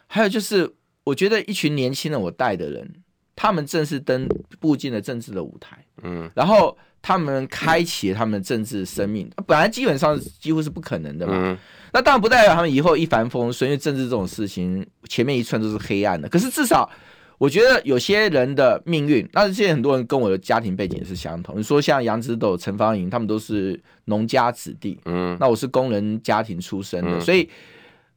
[0.07, 0.73] 还有就是。
[1.05, 2.89] 我觉得一群年轻人，我带的人，
[3.35, 4.25] 他们正式登
[4.57, 11.57] 步进了政治的舞台，嗯，然后他们开启了他们的政治生命，本来基本上几乎是不可能的嘛，嗯，
[11.91, 16.29] 那当然不代表他们以后一帆风顺，因为政治这种事情，前面一串都是黑暗的。
[16.29, 16.89] 可是至少，
[17.37, 21.57] 我觉得有些人的命运，那现在很多人跟我的家庭背景是相同。
[21.57, 27.49] 你说像杨之斗、陈芳莹，他们都是农家子弟，嗯，那我是工人家庭出身的，嗯，所以。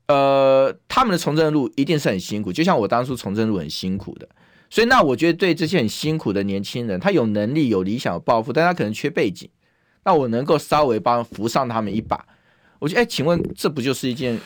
[0.08, 4.28] 呃，他们的从政路一定是很辛苦，就像我当初从政路很辛苦的，
[4.70, 9.50] 所以那我觉得对这些很辛苦的年轻人，他有能力、有理想、有抱负，但他可能缺背景，
[10.04, 12.24] 那我能够稍微帮扶上他们一把，
[12.78, 14.38] 我觉得，哎，请问这不就是一件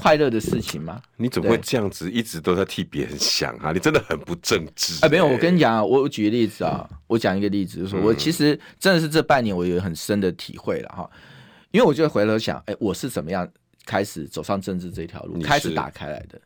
[0.00, 1.00] 快乐的事情吗？
[1.16, 3.72] 你怎么会这样子一直都在替别人想啊？
[3.72, 5.04] 你真的很不正直。
[5.04, 11.10] 哎，没有，我跟你讲啊，我我举个例子啊，我讲一个例子，就是说我其实真的是这半年我有很深的体会了哈，
[11.70, 13.46] 因为我就回头想，哎，我是怎么样？
[13.86, 16.40] 开始走上政治这条路，开始打开来的，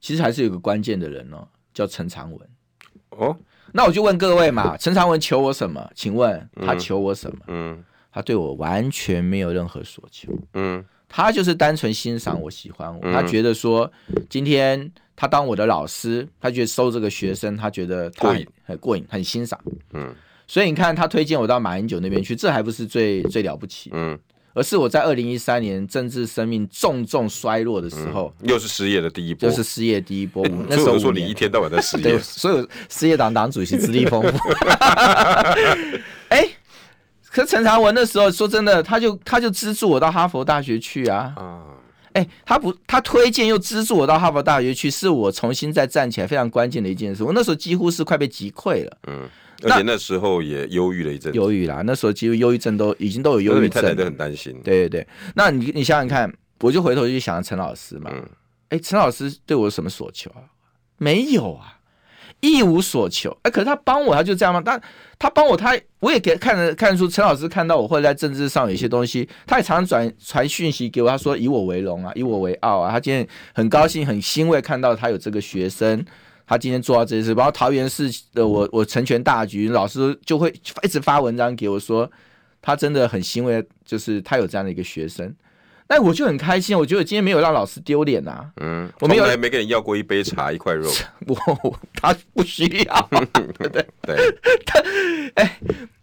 [0.00, 2.40] 其实还是有个关键的人哦，叫陈长文。
[3.10, 3.36] 哦，
[3.72, 5.88] 那我就问各位嘛，陈长文求我什么？
[5.94, 7.44] 请问他求我什么？
[7.48, 10.32] 嗯，他对我完全没有任何所求。
[10.54, 13.12] 嗯，他就是单纯欣赏我，喜欢我。
[13.12, 13.90] 他觉得说，
[14.28, 19.58] 今天他当我的老师，他觉得收这个学生，他觉得他很很过瘾，很欣赏。
[19.92, 20.14] 嗯，
[20.46, 23.90] 所以你看，他推荐我到马英九那边去，这还不是最最了不起？
[23.94, 24.18] 嗯。
[24.54, 30.42] 而是我在二零一三年政治生命重重衰落的时候，嗯、又是失业的第一波，又是失业第一波。
[30.42, 34.28] 欸、 那时候说你一天到晚在失业，对，所有失业党党主席资历丰富。
[36.30, 36.50] 哎、欸，
[37.30, 41.34] 可是陈长文那时候说真的，他就他就资助我到哈佛大学去啊。
[42.12, 47.22] 哎、欸，他不，他推荐又资助我到哈佛大学去，是我重新再站起来非常关键的一件事。
[47.22, 48.98] 我那时候几乎是快被击溃了。
[49.06, 49.28] 嗯。
[49.64, 51.82] 而且那时候也忧郁了一阵，忧郁啦。
[51.84, 54.52] 那时候几乎忧郁症都已经都有忧郁症，太太都很担心。
[54.62, 58.08] 对对对，那你你想想看，我就回头去想陈老师嘛。
[58.68, 60.46] 哎、嗯，陈老师对我有什么所求啊？
[60.96, 61.77] 没有啊，
[62.40, 63.36] 一无所求。
[63.42, 64.62] 哎，可是他帮我，他就这样吗？
[64.64, 64.80] 但
[65.18, 72.90] 他帮我，他我也给看得看出陈老师看到我会在政治上有一些东西，他也常常转传讯息给我，他说以我为荣啊，以我为傲啊。
[72.90, 76.04] 他今天很高兴，很欣慰看到他有这个学生。
[76.46, 80.50] 他今天做到这件事，然后桃园市的我，我成全大局，老师就会
[80.82, 82.10] 一直发文章给我说，
[82.62, 85.30] 他真的很欣慰，就是他有这样的一个学生，
[85.88, 90.90] 那我就很开心，我觉得今天没有让老师丢脸呐，嗯，我没有，没跟你要过一杯茶 一块肉，
[91.26, 93.08] 我他不需要，
[93.58, 94.16] 对 对对，
[94.66, 94.82] 他
[95.34, 95.58] 哎。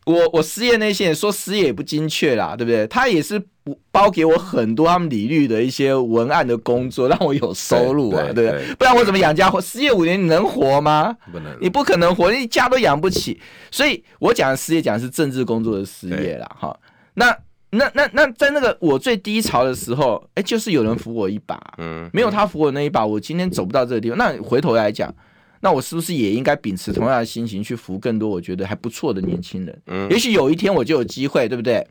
[0.06, 2.86] 我我失业那些人说失业也不精确啦，对不对？
[2.86, 3.42] 他也是
[3.90, 8.76] 包给我很多他们理律的一些文案的工作，让我有收入啊，对不对？
[8.76, 9.60] 不然我怎么养家活？
[9.60, 11.18] 失业五年你能活吗？
[11.32, 13.42] 不能，你不可能活，你家都养不起。
[13.72, 16.80] 所以我讲的失业讲的是政治工作的失业啦，哈。
[17.16, 17.36] 那
[17.76, 24.18] 那那那在那个我最低潮的时候，哎，就是有人扶我一把，嗯，没有他扶我那一把，我今天走不到这个地方。
[24.18, 25.14] 那回头来讲。
[25.62, 29.82] 那我是不是也应该秉持同样的心情去扶更多我觉得还不错的年轻人？
[29.88, 31.84] 嗯，也许有一天我就有机会，对不对？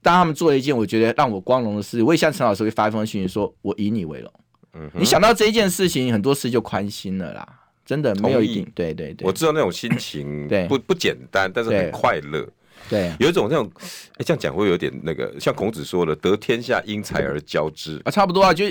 [0.00, 4.32] 当他们做了一件我觉得让我光荣的事，我也向陈老师会发一封信说，我以你为荣。
[4.74, 7.48] 嗯，你想到这一件事情，很多事就宽心了啦。
[7.84, 12.46] 真的没有一定，对对对，我知道那种心情，对，不不简单，但是很快乐。
[12.88, 13.70] 对，有一种那种，
[14.14, 18.54] 哎，这样讲会有点那个，像孔子说的“得天下，因才而教之”啊，差不多啊。
[18.54, 18.64] 就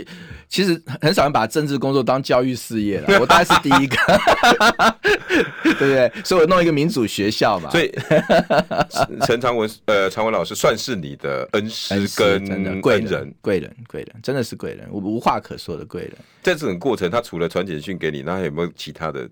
[0.48, 3.98] 其实很少人把政治工作当教育事业了， 我大概是第一个，
[5.64, 6.12] 对不对？
[6.24, 7.70] 所以我弄一个民主学校嘛。
[7.70, 7.92] 所以
[9.26, 16.14] 陈长文，呃，长文老师算是你的恩师跟贵人，贵人，贵人，真的是贵人，我无话可说的贵人。
[16.42, 19.28] 在这种过程，他除了传简讯给你，那还有没有其他的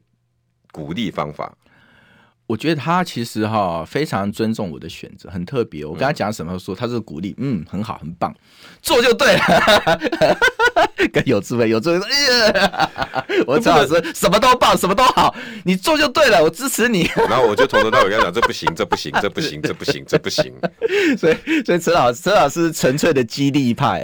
[0.72, 1.56] 鼓励方法？
[2.46, 5.86] 我觉得他其实哈非常尊重我的选择，很特别。
[5.86, 8.34] 我跟他讲什么，说他是鼓励，嗯，很好，很棒，
[8.82, 9.40] 做就对了。
[11.12, 12.92] 跟有智慧，有智慧说，哎呀，
[13.48, 17.10] 我陈老师什么都棒，什么都好，你做就对了，我支持你。
[17.30, 20.54] 然后我就从头到尾跟他讲，这不行，这不行， 这不行，这不行，这不行。
[21.18, 24.02] 所以，所以陈老师，陈老师是纯粹的激励派。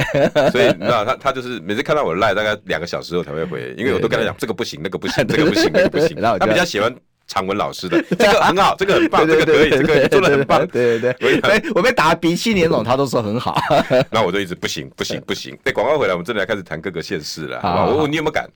[0.52, 6.18] 所以，你知道他他就是每次看到我赖，大概两个小时后才会回，因为我都跟他讲，这个不行，那个不行，这个不行，那个不行。
[6.20, 6.94] 然后他比较喜欢。
[7.30, 11.62] 长文老师的 这个很好，这个很棒，这个可以，这个做的很棒，对对对。
[11.72, 13.58] 我我被打鼻青脸肿，他都说很好。
[14.12, 15.58] 那我就一直不行不行不行。
[15.64, 17.62] 对，广告回来，我们真的要开始谈各个县市了。
[17.62, 18.50] 好，我问你有没有敢？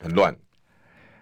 [0.00, 0.34] 很乱，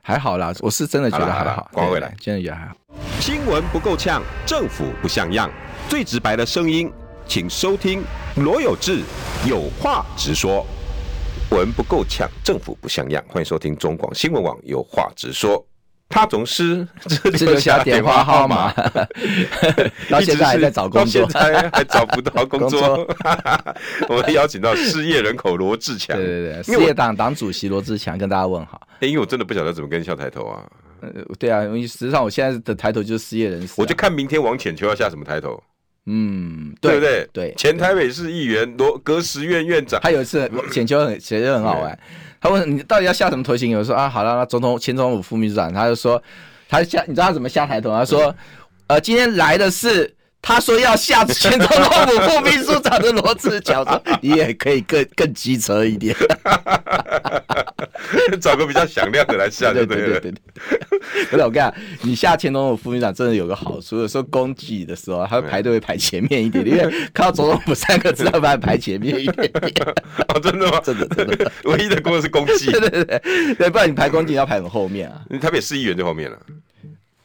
[0.00, 1.68] 还好啦，我是真的觉得还好。
[1.72, 2.76] 广告回来，真的也还好。
[3.18, 5.50] 新闻不够呛，政府不像样，
[5.88, 6.92] 最直白的声音，
[7.26, 8.04] 请收听
[8.36, 9.00] 罗有志
[9.44, 10.64] 有话直说。
[11.50, 15.64] 文不够呛，政府不像样，欢迎收听中广新闻网有话直说。
[16.08, 16.86] 他总是
[17.36, 18.72] 这留下电话号码，
[20.08, 23.06] 到现在还在找工作，到现在还找不到工作。
[24.08, 28.80] 我们邀请到失业人口罗志强，对对对，失业党党主席罗志强跟大家问好。
[29.00, 30.64] 因为我真的不晓得怎么跟你下抬头啊。
[31.38, 33.74] 对啊，因为实际上我现在的抬头就是失业人士。
[33.76, 35.62] 我就看明天王浅秋要下什么抬头。
[36.06, 37.28] 嗯，对不对？
[37.32, 41.98] 对，前台北市议员罗葛时运院长，他有一次浅秋很其实很好玩。
[42.40, 43.70] 他问你到底要下什么头型？
[43.70, 46.22] 有人说啊，好了，那总统、前总统府副秘书长，他就说
[46.68, 47.90] 他下，你知道他怎么下台头？
[47.90, 48.34] 他说，
[48.86, 56.14] 呃，今天来的是他说要下前总统府副秘书长的罗志强，说你也可以更更机车一点，
[58.40, 60.20] 找个比较响亮的来下就对了。
[60.20, 60.98] 对对对对。
[61.30, 69.74] 可 是我跟你讲，你下前总统府副院长真的有个好处，有时候公祭的时候，他会排队会排前面一点，因为看到总统府三个字，他把排前面一点点。
[70.28, 70.80] 哦，真的吗？
[70.84, 72.70] 真的真的，唯一的功能是公祭。
[72.72, 73.20] 对对对
[73.54, 75.22] 对，不然你排公祭要排很后面啊。
[75.40, 76.38] 台北市议员在后面了，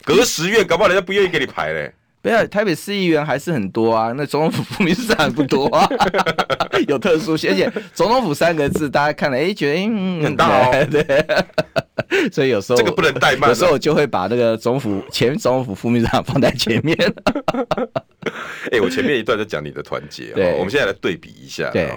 [0.04, 1.94] 隔十院，搞不好人家不愿意给你排嘞。
[2.22, 5.90] 不要，台北市议员还是很多啊，那总统府副秘书长不多啊，
[6.88, 16.96] 有特殊性，而且总统府三个字，大家看了，哎，觉得嗯很大哦， 对，所以有时候这个不能怠慢，有时候我就会把那个总府前总统府副秘书长放在前面。
[18.72, 21.90] 哎，我前面一段在讲你的团结，对，我们现在来对比一下，对，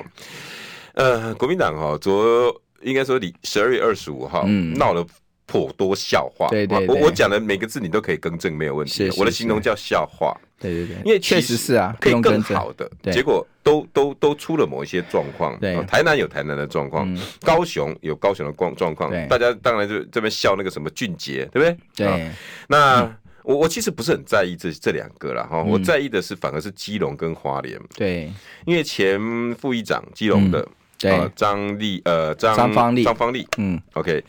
[0.95, 5.05] 呃，国民党哈，昨应该说你十二月二十五号闹了。
[5.47, 9.11] 颇多笑话，对对，我我讲的每个字你都可以更正，没有问题。
[9.19, 15.59] 我的形容叫笑话，对对对，因为确实是啊，可以更好的，结果都都都出了某一些状况。
[15.61, 17.07] 对，台南有台南的状况，
[17.43, 22.07] 高雄有高雄的状状况，大家当然就这边笑那个什么俊杰，对不对？
[22.07, 22.31] 对。
[22.69, 23.03] 那
[23.43, 27.79] 我我其实不是很在意这这两个了哈，我在意的是反而是基隆跟花莲。
[27.95, 28.33] 对，
[28.65, 29.21] 因为前
[29.57, 30.67] 副议长基隆的，
[30.99, 34.25] 对，张丽呃张张方丽张方丽，嗯，OK。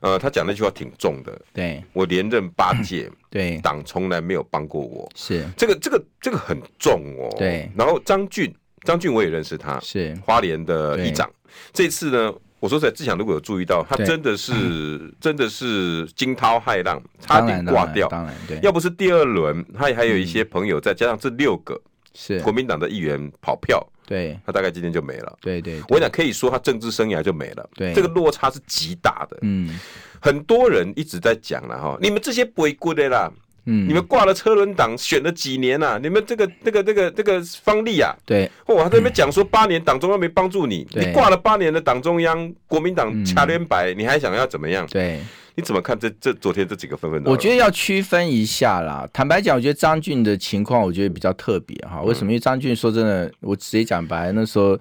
[0.00, 1.40] 呃，他讲那句话挺重的。
[1.52, 5.10] 对，我连任八届，对，党从来没有帮过我。
[5.14, 7.34] 是这个，这个，这个很重哦。
[7.36, 7.70] 对。
[7.76, 11.28] 然后张俊，张俊我也认识他，是花莲的议长。
[11.72, 18.06] 这次呢，我说实在，志强如果有注意到，他真的是 真的是惊涛骇浪，差点挂掉。
[18.08, 18.60] 当然，对。
[18.62, 21.80] 要不是第二轮，他也还有一些朋友，再加上这六个
[22.14, 23.86] 是国民党的议员跑票。
[24.06, 25.38] 对，他大概今天就没了。
[25.38, 27.70] 对对，我跟你讲，可以说他政治生涯就没了。
[27.74, 29.36] 对，这个落差是极大的。
[29.42, 29.78] 嗯，
[30.18, 33.30] 很多人一直在讲了哈，你们这些不会过的啦。
[33.66, 36.00] 嗯，你们挂了车轮党选了几年啊？
[36.02, 44.86] 你们这个、这个、这个、这个方力啊，对，我还在那边讲说八年党中央没帮助你，你挂了八年的党中央，国民党掐连白，你还想要怎么样？
[44.86, 45.20] 对。
[45.58, 47.20] 你怎么看这这昨天这几个纷纷？
[47.24, 49.04] 我觉得要区分一下啦。
[49.12, 52.00] 坦白讲，我觉得张俊的情况，我觉得比较特别哈。
[52.00, 52.30] 为什么？
[52.30, 54.78] 因为张俊说真的，我直接讲白，那时候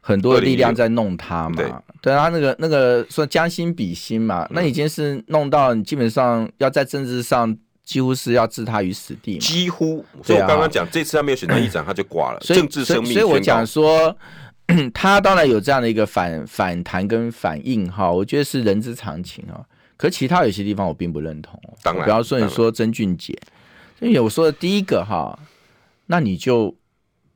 [0.00, 1.56] 很多力量在弄他嘛。
[1.56, 9.40] 对，对他那个那个说将心比心嘛，那已经是弄到你基本上要在政治上几乎是要置他于死地嘛。
[9.40, 10.02] 几乎。
[10.22, 12.40] 所以我刚刚讲，这次他没有选上议长，他就挂了。
[12.40, 13.12] 政治生命。
[13.12, 14.16] 所以我讲说，
[14.94, 19.60] 他当然有这样的一个反反弹跟反应哈，我觉得是人之常情啊。
[19.96, 23.32] 可其他有些地方我并不认同，当然，比方说你说曾俊杰，
[24.00, 25.38] 因为我说的第一个哈，
[26.06, 26.74] 那你就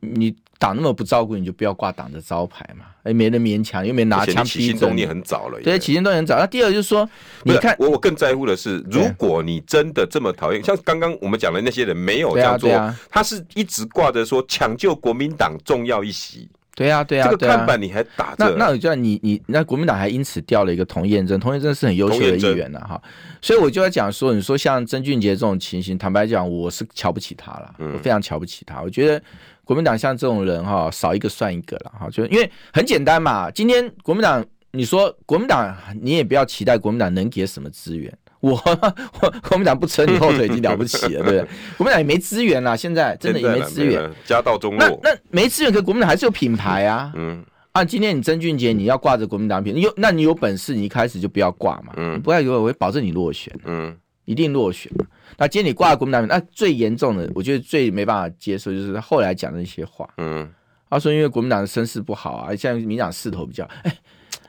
[0.00, 6.36] 你党那么不照顾，你就不要挂党的招牌嘛，哎，没人勉强，又没拿枪起心动念很早了，对，起心动念很早。
[6.36, 7.08] 那第二就是说，
[7.44, 12.68] 你看我我更在乎的是，如果你真的这么讨厌，像刚刚我们讲的那些人没有这样做，
[13.08, 16.48] 他是一直挂着说抢救国民党重要一席。
[16.78, 18.48] 对呀，对呀，这个看板你还打着？
[18.50, 23.02] 那那我就你你那国民党还因此掉了一个童彦正，童彦正是很优秀的议员了哈。
[23.42, 28.80] 所以我就要讲说，你说像曾俊杰这种情形，坦白讲，我是瞧不起他了，我非常瞧不起他。
[28.80, 29.20] 我觉得
[29.64, 32.08] 国民党像这种人哈，少一个算一个了哈。
[32.08, 38.16] 就因为很简单嘛，今天国民党你说国民党，你也不要期待国民党能给什么资源。
[38.40, 38.52] 我
[39.20, 41.40] 我国民党不扯你后腿已经了不起了，对不对？
[41.76, 45.00] 国民党也没资源啦，现在真的也没资源，家道中落。
[45.02, 47.12] 那那没资源，可国民党还是有品牌啊。
[47.16, 47.44] 嗯。
[47.72, 51.92] 啊，今天你曾俊杰你要挂着国民党品，你有那你有本事，你一开始就不要挂嘛。
[51.96, 52.20] 嗯。
[52.22, 53.52] 不要以为，我会保证你落选。
[53.64, 53.96] 嗯。
[54.24, 54.92] 一定落选。
[55.36, 60.08] 那今天你挂国民党品，那最严重的，我觉得最没办法接受就是他后来讲的一些话。
[60.18, 60.48] 嗯。
[60.88, 63.68] 他说因为国民党的声势不好啊，现在民党势头比较。
[63.82, 63.92] 哎，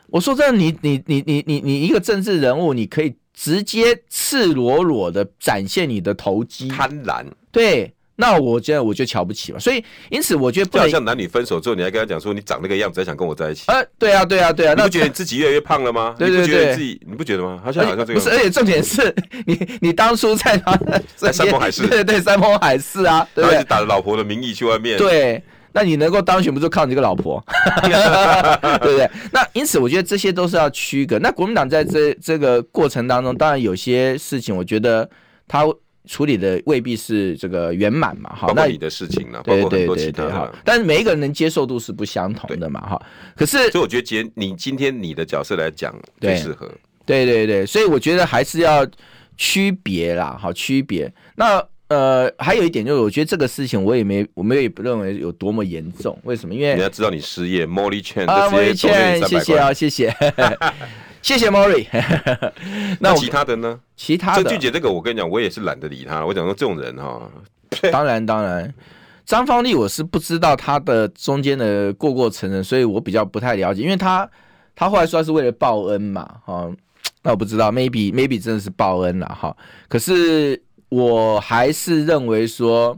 [0.07, 3.15] 我说真的，你你你你你你一个政治人物，你可以。
[3.41, 7.23] 直接赤裸裸的展现你的投机贪婪，
[7.53, 9.57] 对，那我觉得我就瞧不起嘛。
[9.59, 13.63] 所以因此我觉得不能像男女分手之后，你还跟他讲说你长那个样子还想跟我在一起？
[13.67, 14.73] 呃，对啊，对啊，对啊。
[14.73, 16.13] 你不觉得你自己越来越胖了吗？
[16.19, 17.61] 对对对，自己你不觉得吗？
[17.63, 19.15] 好像好像这个不是，而且重点是
[19.47, 20.77] 你你当初在他
[21.15, 23.63] 在山盟海誓， 对对，山盟海誓啊，对不对？
[23.63, 25.41] 打着老婆的名义去外面，对。
[25.71, 27.43] 那你能够当选，不就靠你这个老婆，
[27.81, 29.09] 对不对？
[29.31, 31.19] 那因此，我觉得这些都是要区隔。
[31.19, 35.07] 那国民党在这这个过程当中，当然有些事情，我觉得
[35.47, 35.63] 他
[36.07, 38.31] 处理的未必是这个圆满嘛。
[38.35, 39.39] 哈，那你的事情呢？
[39.43, 40.51] 对对对对，哈。
[40.65, 43.01] 但是每一个人能接受度是不相同的嘛，哈。
[43.35, 46.67] 可是，所以我觉得，今你今天你的角色来讲最适合。
[47.05, 48.87] 对对对，所以我觉得还是要
[49.37, 51.13] 区别啦，哈区别。
[51.35, 51.63] 那。
[51.89, 56.15] 呃，还有一点就是，我觉得这个事情我也没，我们也不认为有多么严重。
[56.23, 56.53] 为什么？
[56.53, 60.15] 因为你要知道你失业，Molly Chen 啊，Molly Chen，谢谢啊，谢谢，
[61.23, 61.87] 谢谢 Molly。
[62.99, 63.79] 那其他的呢？
[63.97, 66.23] 其他的，郑俊杰这个，我跟你讲，我也是懒得理他。
[66.23, 67.27] 我讲说这种人哈，
[67.91, 68.71] 当然当然，
[69.25, 74.29] 张方丽我是不知道他的中间的过过程的，所以我比较不太了解，因为他
[74.75, 76.71] 他后来说是为了报恩嘛，哈，
[77.23, 80.61] 那我不知道，maybe maybe 真的是报恩了哈，可是。
[80.89, 82.97] 我还是认为说，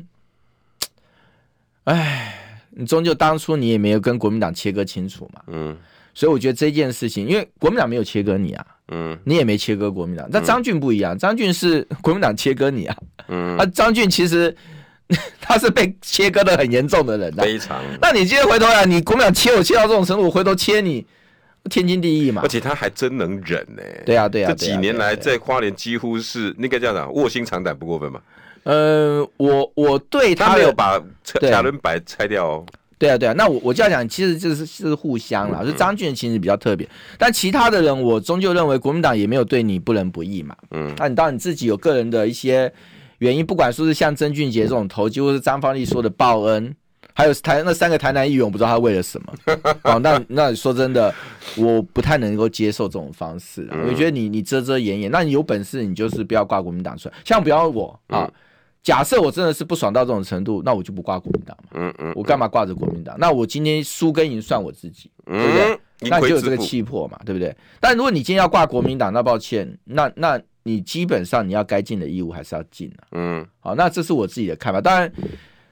[1.83, 5.77] 哎，你终究当初你也没有跟国民党切割清楚嘛，嗯，
[6.13, 14.55] 所以我觉得这件事情，因为国民党没有切割你啊，嗯，你也没切割国民党，但张俊不一样，张俊是国民党切割你啊，嗯，啊，张俊其实
[15.41, 21.05] 他是被切割的很严重的人，非常，那你今天回头来，你国民党切我切到这种程度，我回头切你。
[21.69, 24.03] 天经地义嘛，而且他还真能忍呢、欸。
[24.05, 28.19] 对啊，对啊，这几年来在花莲几乎是那个叫啥，卧薪尝胆不过分嘛。
[28.63, 31.01] 呃，我我对他，他没有把
[31.49, 32.65] 亚伦白拆掉哦。
[32.97, 35.63] 对啊，对啊，那我我就要讲，其实就是是互相啦。
[35.63, 36.87] 就张俊其实比较特别，
[37.17, 40.55] 但其他的人，我终究认为国民党也没有对你不仁不义嘛。
[40.69, 42.71] 嗯，那你当然你自己有个人的一些
[43.17, 46.75] 原因，不管说是像曾俊杰这种投机，或是张芳丽说的报恩。
[47.13, 49.33] 还有台那三个台南议员，我不知道他为了什么。
[49.83, 51.13] 哦，那那说真的，
[51.57, 53.67] 我不太能够接受这种方式。
[53.87, 57.15] 我觉得你你遮遮掩掩，那你有本事你就是不要挂国民党出来。
[57.25, 58.31] 像不要我啊，
[58.81, 61.69] 假设我真的是不爽到这种程度，那我就不挂国民党嘛。
[61.73, 63.15] 嗯嗯，我干嘛挂着国民党？
[63.19, 65.79] 那我今天输跟赢算我自己，对不对？
[66.09, 67.55] 那你就有这个气魄嘛，对不对？
[67.79, 72.97] 但如果你今天要挂国民党，那抱歉，那那你基本上你要该尽的义务还是要尽的。
[73.11, 74.79] 嗯，好，那这是我自己的看法。
[74.79, 75.11] 当然。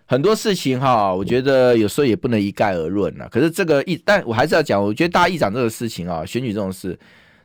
[0.09, 3.29] 很多事情哈，我觉得有时候也不能一概而论了。
[3.29, 6.97] 可是这个议，但我还是要讲，我觉得大议长这个事情啊，选举这种事，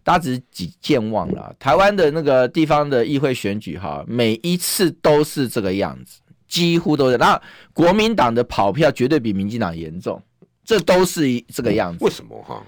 [0.03, 1.55] 大家只是几健忘了。
[1.59, 7.19] 台湾的那个地方的议会选举哈，每一次都是这个样子，几乎都是。
[7.19, 7.39] 那
[7.75, 10.19] 国民党的跑票绝对比民进党严重，
[10.65, 12.03] 这都是这个样子。
[12.03, 12.63] 为什么哈？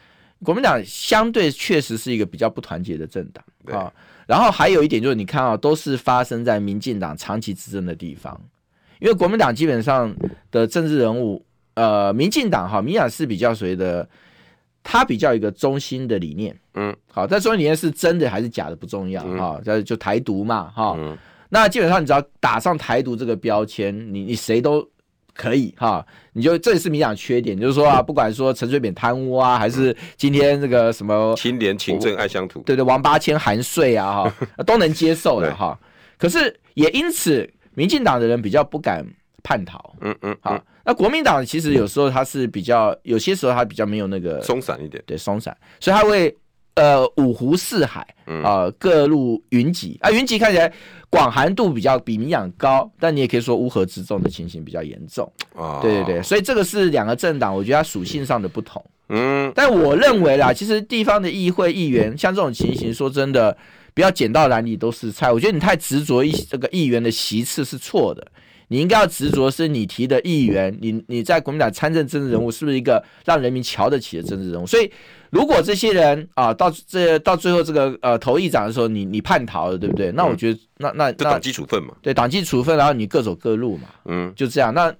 [0.44, 3.42] 国民党相对确实是一个比较不团结的政党
[3.74, 3.90] 啊。
[4.26, 8.38] 然后还有一点就是，你看啊，都是发生在民进党长期执政的地方。
[8.98, 10.14] 因为国民党基本上
[10.50, 11.44] 的政治人物，
[11.74, 14.08] 呃，民进党哈，民进党是比较所谓的，
[14.82, 21.16] 他比较一个中心的理念，嗯，好，但中心理念是真的还是假的不重要哈，就、嗯、就台独嘛哈，嗯、
[21.50, 24.88] 那基本上你只要打上台独这个标签，你你谁都
[25.34, 34.34] 可以哈，你就这也是民进党缺点，就是说啊，不管说陈水扁贪污啊，还是今天这个什么清廉勤政爱乡土，对对，王八千含税啊哈，
[34.64, 35.78] 都能接受的哈，
[36.16, 37.46] 可是也因此。
[37.76, 39.06] 民进党的人比较不敢
[39.44, 40.38] 叛逃，嗯嗯，嗯。
[40.40, 46.34] 好，那国民党其实有时候他是比较，有些时候他比较没有那个松散一点，对，松散，所以他会
[46.74, 49.98] 呃五湖四海啊、呃、各路云集。
[50.00, 50.72] 啊，云集看起来
[51.10, 55.30] 广寒度比较比民养高，但你也可以说乌合之众的情形比较严重。
[55.54, 63.56] 啊，对对对，所以这个是两个政党，我觉得它属性上的不同，嗯，但我认为啦，其实地方的议会议员像这种情形，说真的。
[63.96, 68.22] 不要捡到篮里都是菜，我觉得你太执着一这个议员的席次是错的，
[68.68, 74.66] 你应该要执着是你提的议员，你你在国民党参政政治人物是不是一个让人民瞧得起的政治人物？
[74.66, 74.92] 所以
[75.30, 80.12] 如果这些人啊到这到最后这个呃投议长的时候，你你叛逃了，对不对？
[80.12, 84.74] 那我觉得那那那党纪处分嘛，对党纪处分，然后你各走各路嘛，嗯，就这样。
[84.74, 84.94] 那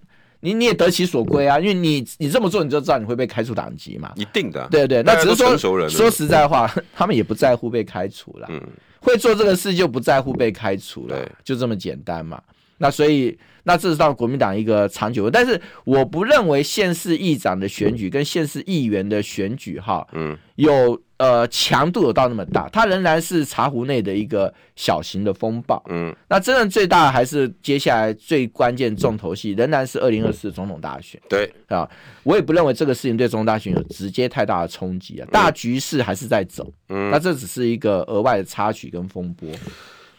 [0.47, 4.69] 你你也得其所归啊，因为你你这么做，你就知道你会被开除党籍嘛，一定的。
[4.71, 8.63] 对对，那只是说说实在话， 他们也不在乎被开除了，嗯，
[9.01, 12.41] 会做这个事就不在乎被开除了，就这么简单嘛。
[12.79, 13.37] 那所以。
[13.69, 31.53] 那这是到国民党一个长久，但是我不认为县市议长的选举跟县市议员的选举哈，嗯，有呃强度有到那么大，它仍然是茶壶内的一个小型的风暴，嗯，那真正最大的还是接下来最关键重头戏，仍然是二零二四总统大选，对。
[31.69, 31.89] 啊，
[32.23, 39.49] 我也不认为这个事情对总统大选有直接太大的冲击啊，大局势还是在走，嗯，那这只是一个额外的插曲跟风波。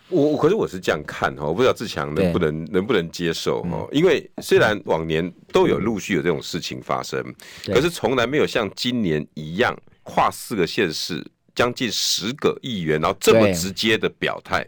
[0.09, 7.23] 我可是我是这样看哈，我不知道自强能不能能不能接受哈，因为虽然往年都有陆续有这种事情发生，
[7.65, 9.77] 可是从来没有像今年一样
[10.07, 11.21] 跨四个县市
[11.53, 14.65] 将近十个议员，然后这么直接的表态。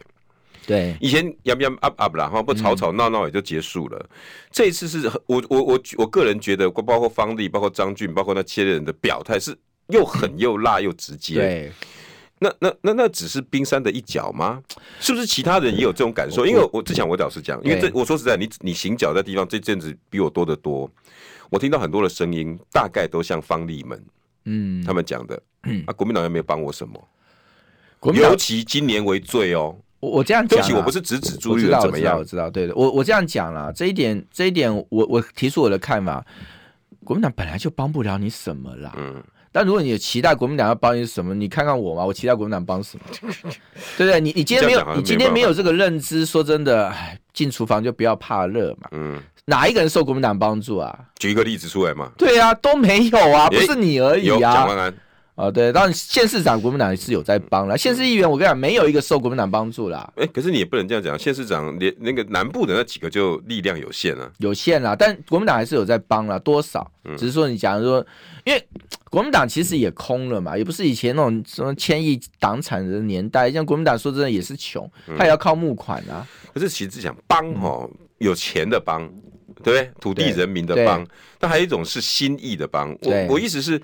[0.66, 4.08] 对，以前呀呀啊啊不啦哈不吵吵闹闹也就结束了，
[4.52, 9.56] 这一次是我我我我个人觉得，包括方丽、包括张俊、包括那些人的表态是
[9.88, 11.34] 又狠又辣又直接。
[11.36, 11.72] 对。
[12.42, 14.62] 那那那那只是冰山的一角吗？
[14.98, 16.46] 是不是其他人也有这种感受？
[16.46, 20.90] 因为我之前我老实讲，因为这我说实在，你你行脚在地方这阵子比我多得多，
[21.50, 24.02] 我听到很多的声音，大概都像方丽们，
[24.44, 25.40] 嗯，他们讲的，
[25.86, 27.08] 啊，国民党又没有帮我什么，
[28.14, 29.76] 尤其今年为最哦。
[30.00, 36.24] 我我这样讲，我不是只指朱立伦怎么样，我知道，对的，我我这样讲了，这一点这一点，我我提出我的看法，
[37.04, 39.22] 国民党本来就帮不了你什么啦，嗯。
[39.52, 43.04] 但如果你有期待国民党要帮你什么，你看看我嘛，我期待国民党帮什么？
[43.98, 44.20] 对不对？
[44.20, 48.88] 你你今天没有，你今天没有这个认知，说真的，哎，进厨房就不要怕热嘛。
[48.92, 49.20] 嗯，
[49.50, 50.98] 哪一个人受国民党帮助啊？
[51.18, 52.10] 举一个例子出来嘛。
[52.16, 54.94] 对啊，都没有啊，不是你而已啊。
[55.36, 60.12] 啊，对，当然县市长国民党是有在帮了，县市议员我跟你讲，没有一个受国民党帮助啦。
[60.16, 64.94] 哎，可是你也不能这样讲，县市长连那个南部的那几个就力量有限啊，有限啦。
[64.94, 66.90] 但国民党还是有在帮了，多少？
[67.16, 68.06] 只是说你假如说，
[68.44, 68.62] 因为
[69.08, 74.86] 国民党其实也空了嘛，也不是以前那种什么千亿党产的年代，像国民党说真的也是穷，
[75.16, 76.26] 他也要靠募款啊。
[76.52, 77.88] 可是其实讲帮哦，
[78.18, 79.10] 有钱的帮，
[79.62, 79.90] 对不对？
[80.00, 81.06] 土地人民的帮，
[81.38, 82.96] 但还有一种是心意的帮。
[83.02, 83.80] 我我意思是。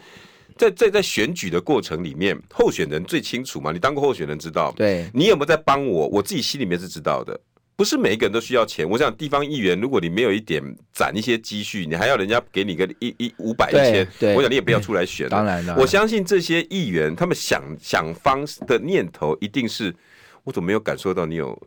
[0.59, 3.73] 在在在选举的过程里面，候选人最清楚嘛？
[3.73, 4.73] 你当过候选人，知道。
[4.75, 6.09] 对，你有没有在帮我？
[6.09, 7.39] 我自己心里面是知道的。
[7.77, 8.89] 不是每一个人都需要钱。
[8.89, 10.63] 我想地方议员，如果你没有一点
[10.95, 15.29] 攒一些积蓄，你还要人家给你个一一五百一千，我想你也不要出来选。
[15.29, 19.95] 当然了，我相信这些议员他们想想方的念头一定是，
[20.43, 21.63] 我怎么没有感受到你有？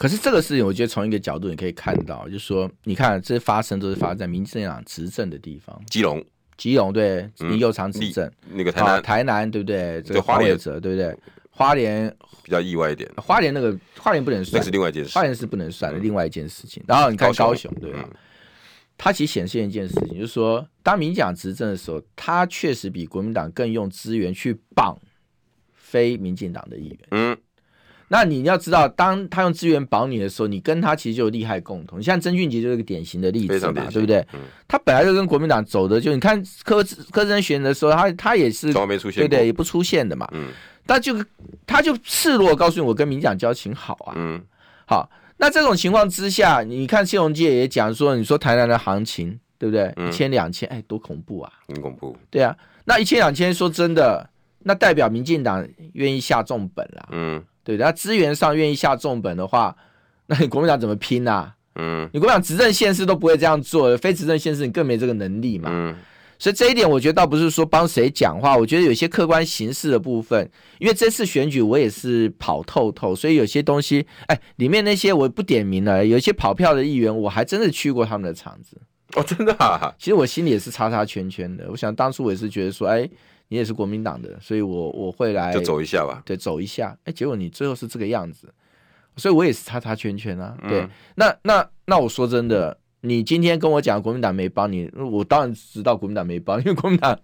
[0.00, 6.24] 可是这个事情，我觉得从一个角度你可以看到，就是说，你看这些发生都是发生在民进党执政的地方，基隆。
[6.56, 10.00] 基隆对，林右昌执政，那个台南，台南对不对？
[10.00, 11.14] 这个花莲者对不对？
[11.50, 12.10] 花莲
[12.42, 16.82] 比较意外一点，花莲那个花莲不能算，那是另外一件事，花莲是不能算的另外一件事情。
[16.88, 18.08] 然后你看高雄对吧？
[18.96, 24.98] 它其实显现一件事情，就是说，当民进党执政的时候，他确实比国民党更用资源去绑
[25.74, 26.98] 非民进党的议员。
[27.10, 27.36] 嗯。
[28.12, 32.00] 那你要知道，当他用资源保你的时候，你跟他其实就有利害共同。
[32.00, 34.18] 你像曾俊杰就是一个典型的例子嘛，对不对？
[34.32, 39.46] 嗯、他本来就跟国民党走的，就你看柯柯志恩选的时候，他他也是，对不对？
[39.46, 40.28] 也不出现的嘛。
[40.32, 40.48] 嗯。
[40.84, 41.14] 但就
[41.64, 44.14] 他就赤裸告诉你，我跟民进党交情好啊。
[44.16, 44.42] 嗯。
[44.86, 49.94] 好，那这种情况之下，你看谢龙介也讲说，你说台南的行情，对不对？
[50.08, 51.52] 一千两千，哎，多恐怖啊！
[51.68, 52.16] 很恐怖。
[52.28, 52.56] 对啊，
[52.86, 54.28] 那一千两千，说真的，
[54.64, 57.08] 那代表民进党愿意下重本了。
[57.12, 57.40] 嗯。
[57.62, 59.76] 对，他资源上愿意下重本的话，
[60.26, 61.54] 那你国民党怎么拼啊？
[61.76, 65.68] 嗯，你国民党执政县市都不会这样做，非执政县市你更没这个能力嘛。
[65.72, 65.94] 嗯，
[66.38, 78.76] 所以这一点我觉得倒不是说帮谁讲话，我觉得有些客观形势的部分，因为这次选举我也是跑透透，所以有些东西，哎，里面那些我不点名了，有一些跑票的议员，我还真的去过他们的场子。
[79.14, 79.94] 哦，真的啊？
[79.98, 81.66] 其实我心里也是叉叉圈圈的。
[81.70, 83.08] 我想当初我也是觉得说，哎。
[83.50, 86.98] 你也是国民党的，所以我我会来就走一下吧，对，走一下。
[87.04, 88.52] 哎，结果你最后是这个样子，
[89.16, 90.56] 所以我也是叉叉圈圈啊。
[90.68, 92.76] 对，嗯、那那那我说真的。
[93.02, 97.18] 你今天跟我讲国民党没帮你，我当然知道国民党没帮， 因为国民党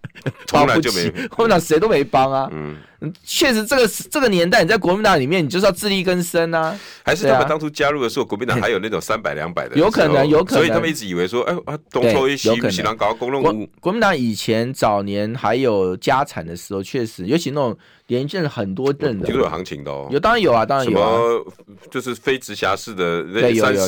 [0.47, 2.49] 从来就没，国民党谁都没帮啊。
[2.51, 2.75] 嗯，
[3.23, 6.75] 确实这个这个年代你在国民党里面，你就是要自力更生啊。
[7.03, 10.63] 还是他们当初加入的时候，国民党还有那种三百两百的，有可能，有可能。
[10.63, 13.41] 所以他们一直以为说，哎啊，东抽一西，西南搞公路。
[13.79, 17.77] 国民党以前早年还有家产的时候，确实，尤其那种。
[18.07, 20.07] 连任很多任的，听说有行情的哦。
[20.11, 21.17] 有，当然有啊，当然有啊。
[21.17, 23.79] 什么就是非直辖市的那三十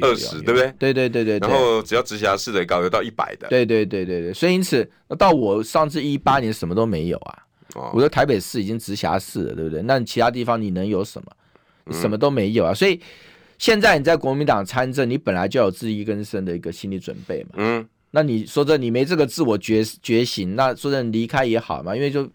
[0.00, 0.72] 二十，对不对？
[0.78, 1.38] 对对对对。
[1.38, 3.48] 然后只要直辖市的高，有到一百的。
[3.48, 4.34] 对对对对对。
[4.34, 7.38] 所以因此，到我上次一八年什么都没有啊。
[7.92, 9.80] 我说台北市已经直辖市了，对不对？
[9.82, 11.92] 那其他地方你能有什么？
[11.92, 12.74] 什么都没有啊。
[12.74, 13.00] 所以
[13.58, 17.50] 现在你在国民党参政，你本来就有自力更生的一个心理准备嘛。
[17.58, 17.88] 嗯。
[18.10, 22.28] 那你说这你没这个自我觉觉醒，那说这离开也好嘛，因为就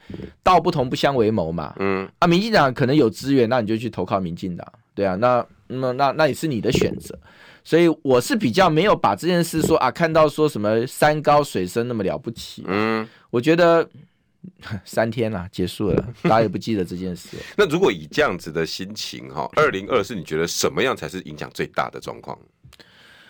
[0.43, 1.73] 道不同不相为谋嘛。
[1.79, 2.09] 嗯。
[2.19, 5.15] 啊，民进党可能有资源，那你就去投靠民进党，对啊。
[5.15, 7.17] 那那那那也是你的选择。
[7.63, 12.63] 所以我是比较没有把这件事说啊，看到说什么山高水深那么了不起。
[12.67, 13.07] 嗯。
[13.29, 13.89] 我觉得。
[14.83, 17.37] 三天了，结束了，大家也不记得这件事。
[17.55, 22.37] 那如果以这样子的心情哈，二零二四，你觉得什么样才是影响最大的状况？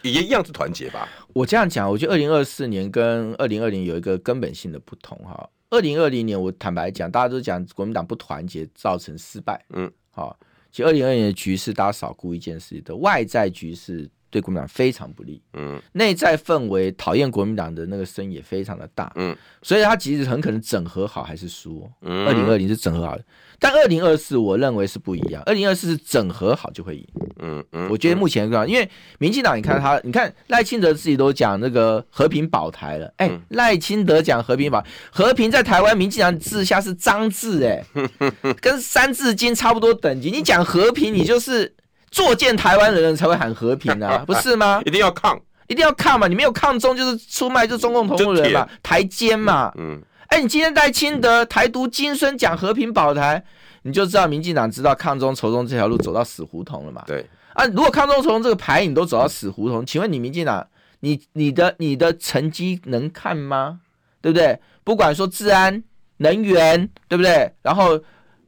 [0.03, 1.07] 也一样是团结吧？
[1.33, 5.49] 我这样讲，我觉得二零二四年跟二零二零有一个根本性的不同哈。
[5.69, 9.65] 二零二零年，我坦白讲，大家都讲国民党不团结造成失败。
[9.69, 10.37] 嗯，好，
[10.71, 14.09] 其实二零二零年的局势，大家少顾一件事的外在局势。
[14.33, 23.23] 对国民党非常不利，嗯，内在氛围讨厌国民党的那个声音也非常的大，嗯，所以他其实很可能整合好还是输，嗯，二零二零是整合好的。
[23.59, 25.41] 但二零二四，我认为是不一样。
[25.45, 27.07] 二零二四是整合好就会赢。
[27.39, 33.13] 嗯嗯，我觉得目前这样，因为民进党，你看他，你看赖清德自己都讲那个和平保台了。
[33.17, 37.85] 哎，赖清德讲和平保，和平在台湾，民进党治下是脏字，哎，
[38.59, 40.29] 跟三字经差不多等级。
[40.29, 41.73] 你讲和平，你就是
[42.13, 44.79] 作践台湾的人才会喊和平啊， 不是吗？
[44.85, 45.37] 一定要抗，
[45.67, 46.27] 一定要抗嘛！
[46.27, 49.73] 你没有抗中，就是出卖就中共同路人嘛，台奸嘛。
[49.75, 49.99] 嗯。
[50.27, 53.43] 哎，你今天带清德台独金孙讲和平保台，
[53.81, 57.03] 你就知道民进党知道抗中仇中这条路走到死胡同了嘛？
[57.07, 60.65] 对啊，如果抗中仇中这个牌你都走到死胡同，请问你民进党，
[60.99, 63.79] 你你的你的成绩能看吗？
[64.21, 64.59] 对不对？
[64.83, 65.83] 不管说治安、
[66.17, 67.51] 能源，对不对？
[67.61, 67.99] 然后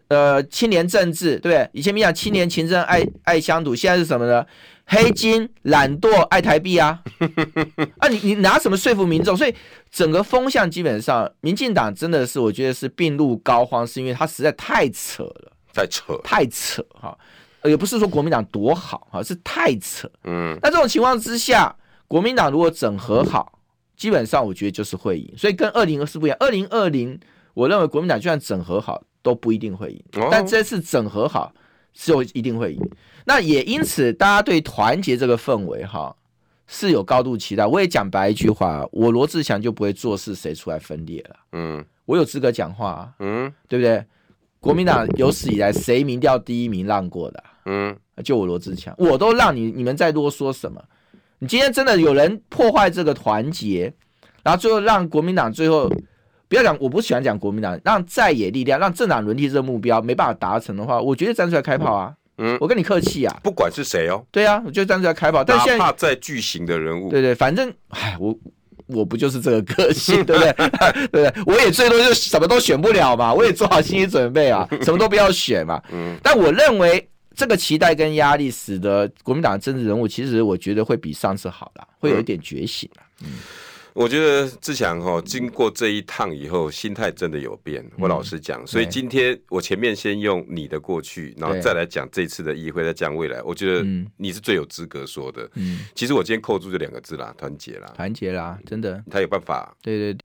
[0.08, 1.70] 呃，青年政治，对不对？
[1.74, 4.46] 以前民进党青年勤政爱爱乡土，现在是什么呢？
[4.88, 7.02] 黑金、懒惰、爱台币啊！
[7.98, 9.36] 啊你，你你拿什么说服民众？
[9.36, 9.56] 所以
[9.90, 17.18] 整个风向基本上，民进党真的是我觉得是病入膏肓，是因为他实在太扯了，太扯，太扯哈！
[17.64, 20.08] 也不是说国民党多好哈，是太扯。
[20.26, 21.76] 嗯，那这种情况之下，
[22.08, 23.58] 国民党如果整合好，
[23.98, 25.34] 基本上我觉得就是会赢。
[25.36, 27.20] 所以跟二零二四不一样，二零二零
[27.56, 31.52] 我认为国民党就算整合好都不一定会赢，哦、但这次整合好
[31.92, 32.80] 就一定会赢。
[33.26, 36.16] 那也因此，大家对团结这个氛围哈
[36.68, 37.66] 是有高度期待。
[37.66, 41.36] 我也讲白一句话，我罗志祥就不会做事谁出来分裂了。
[41.54, 43.12] 嗯，我有资格讲话。
[43.18, 44.06] 嗯，对不对？
[44.60, 47.44] 国民党有史以来谁民调第一名让过的？
[47.66, 50.80] 嗯，就我罗志强，我都让你你们再啰嗦什么？
[51.40, 53.92] 你今天真的有人破坏这个团结，
[54.44, 55.92] 然后最后让国民党最后
[56.48, 62.14] 不要讲，我不喜欢讲国民党，让在野力量让政党轮替这个目标没办法达成的话，我绝对站出来开炮啊！
[62.38, 68.38] 嗯，我跟你客气啊，不管是谁哦，对啊，我就站出来开炮，但现在哪怕再巨型的人物，对对，反正，哎，我
[68.88, 70.52] 我不就是这个个性， 对不对？
[71.08, 71.34] 对不对？
[71.46, 75.82] 我也最多就什么都选不了嘛，我也做好心理准备啊， 什么都不要选嘛。
[75.92, 83.02] 嗯，但我认为这个期待跟压力，使得国民党的政治人物，其实我觉得会比上次好了，会有一点觉醒了。
[83.24, 83.30] 嗯。
[83.96, 87.82] 我觉得志强哈，经过这一趟以后，心态真的有变。
[87.98, 93.42] 我老实讲，所以今天我前面先用你的过去，然后再来讲这次的议会，再讲未来。
[93.42, 93.88] 我觉得
[94.18, 95.50] 你是最有资格说的。
[95.54, 99.74] 嗯，其实我今天扣住这两个字啦，团结啦，团结啦，真的，他有办法。
[99.82, 100.18] 对对。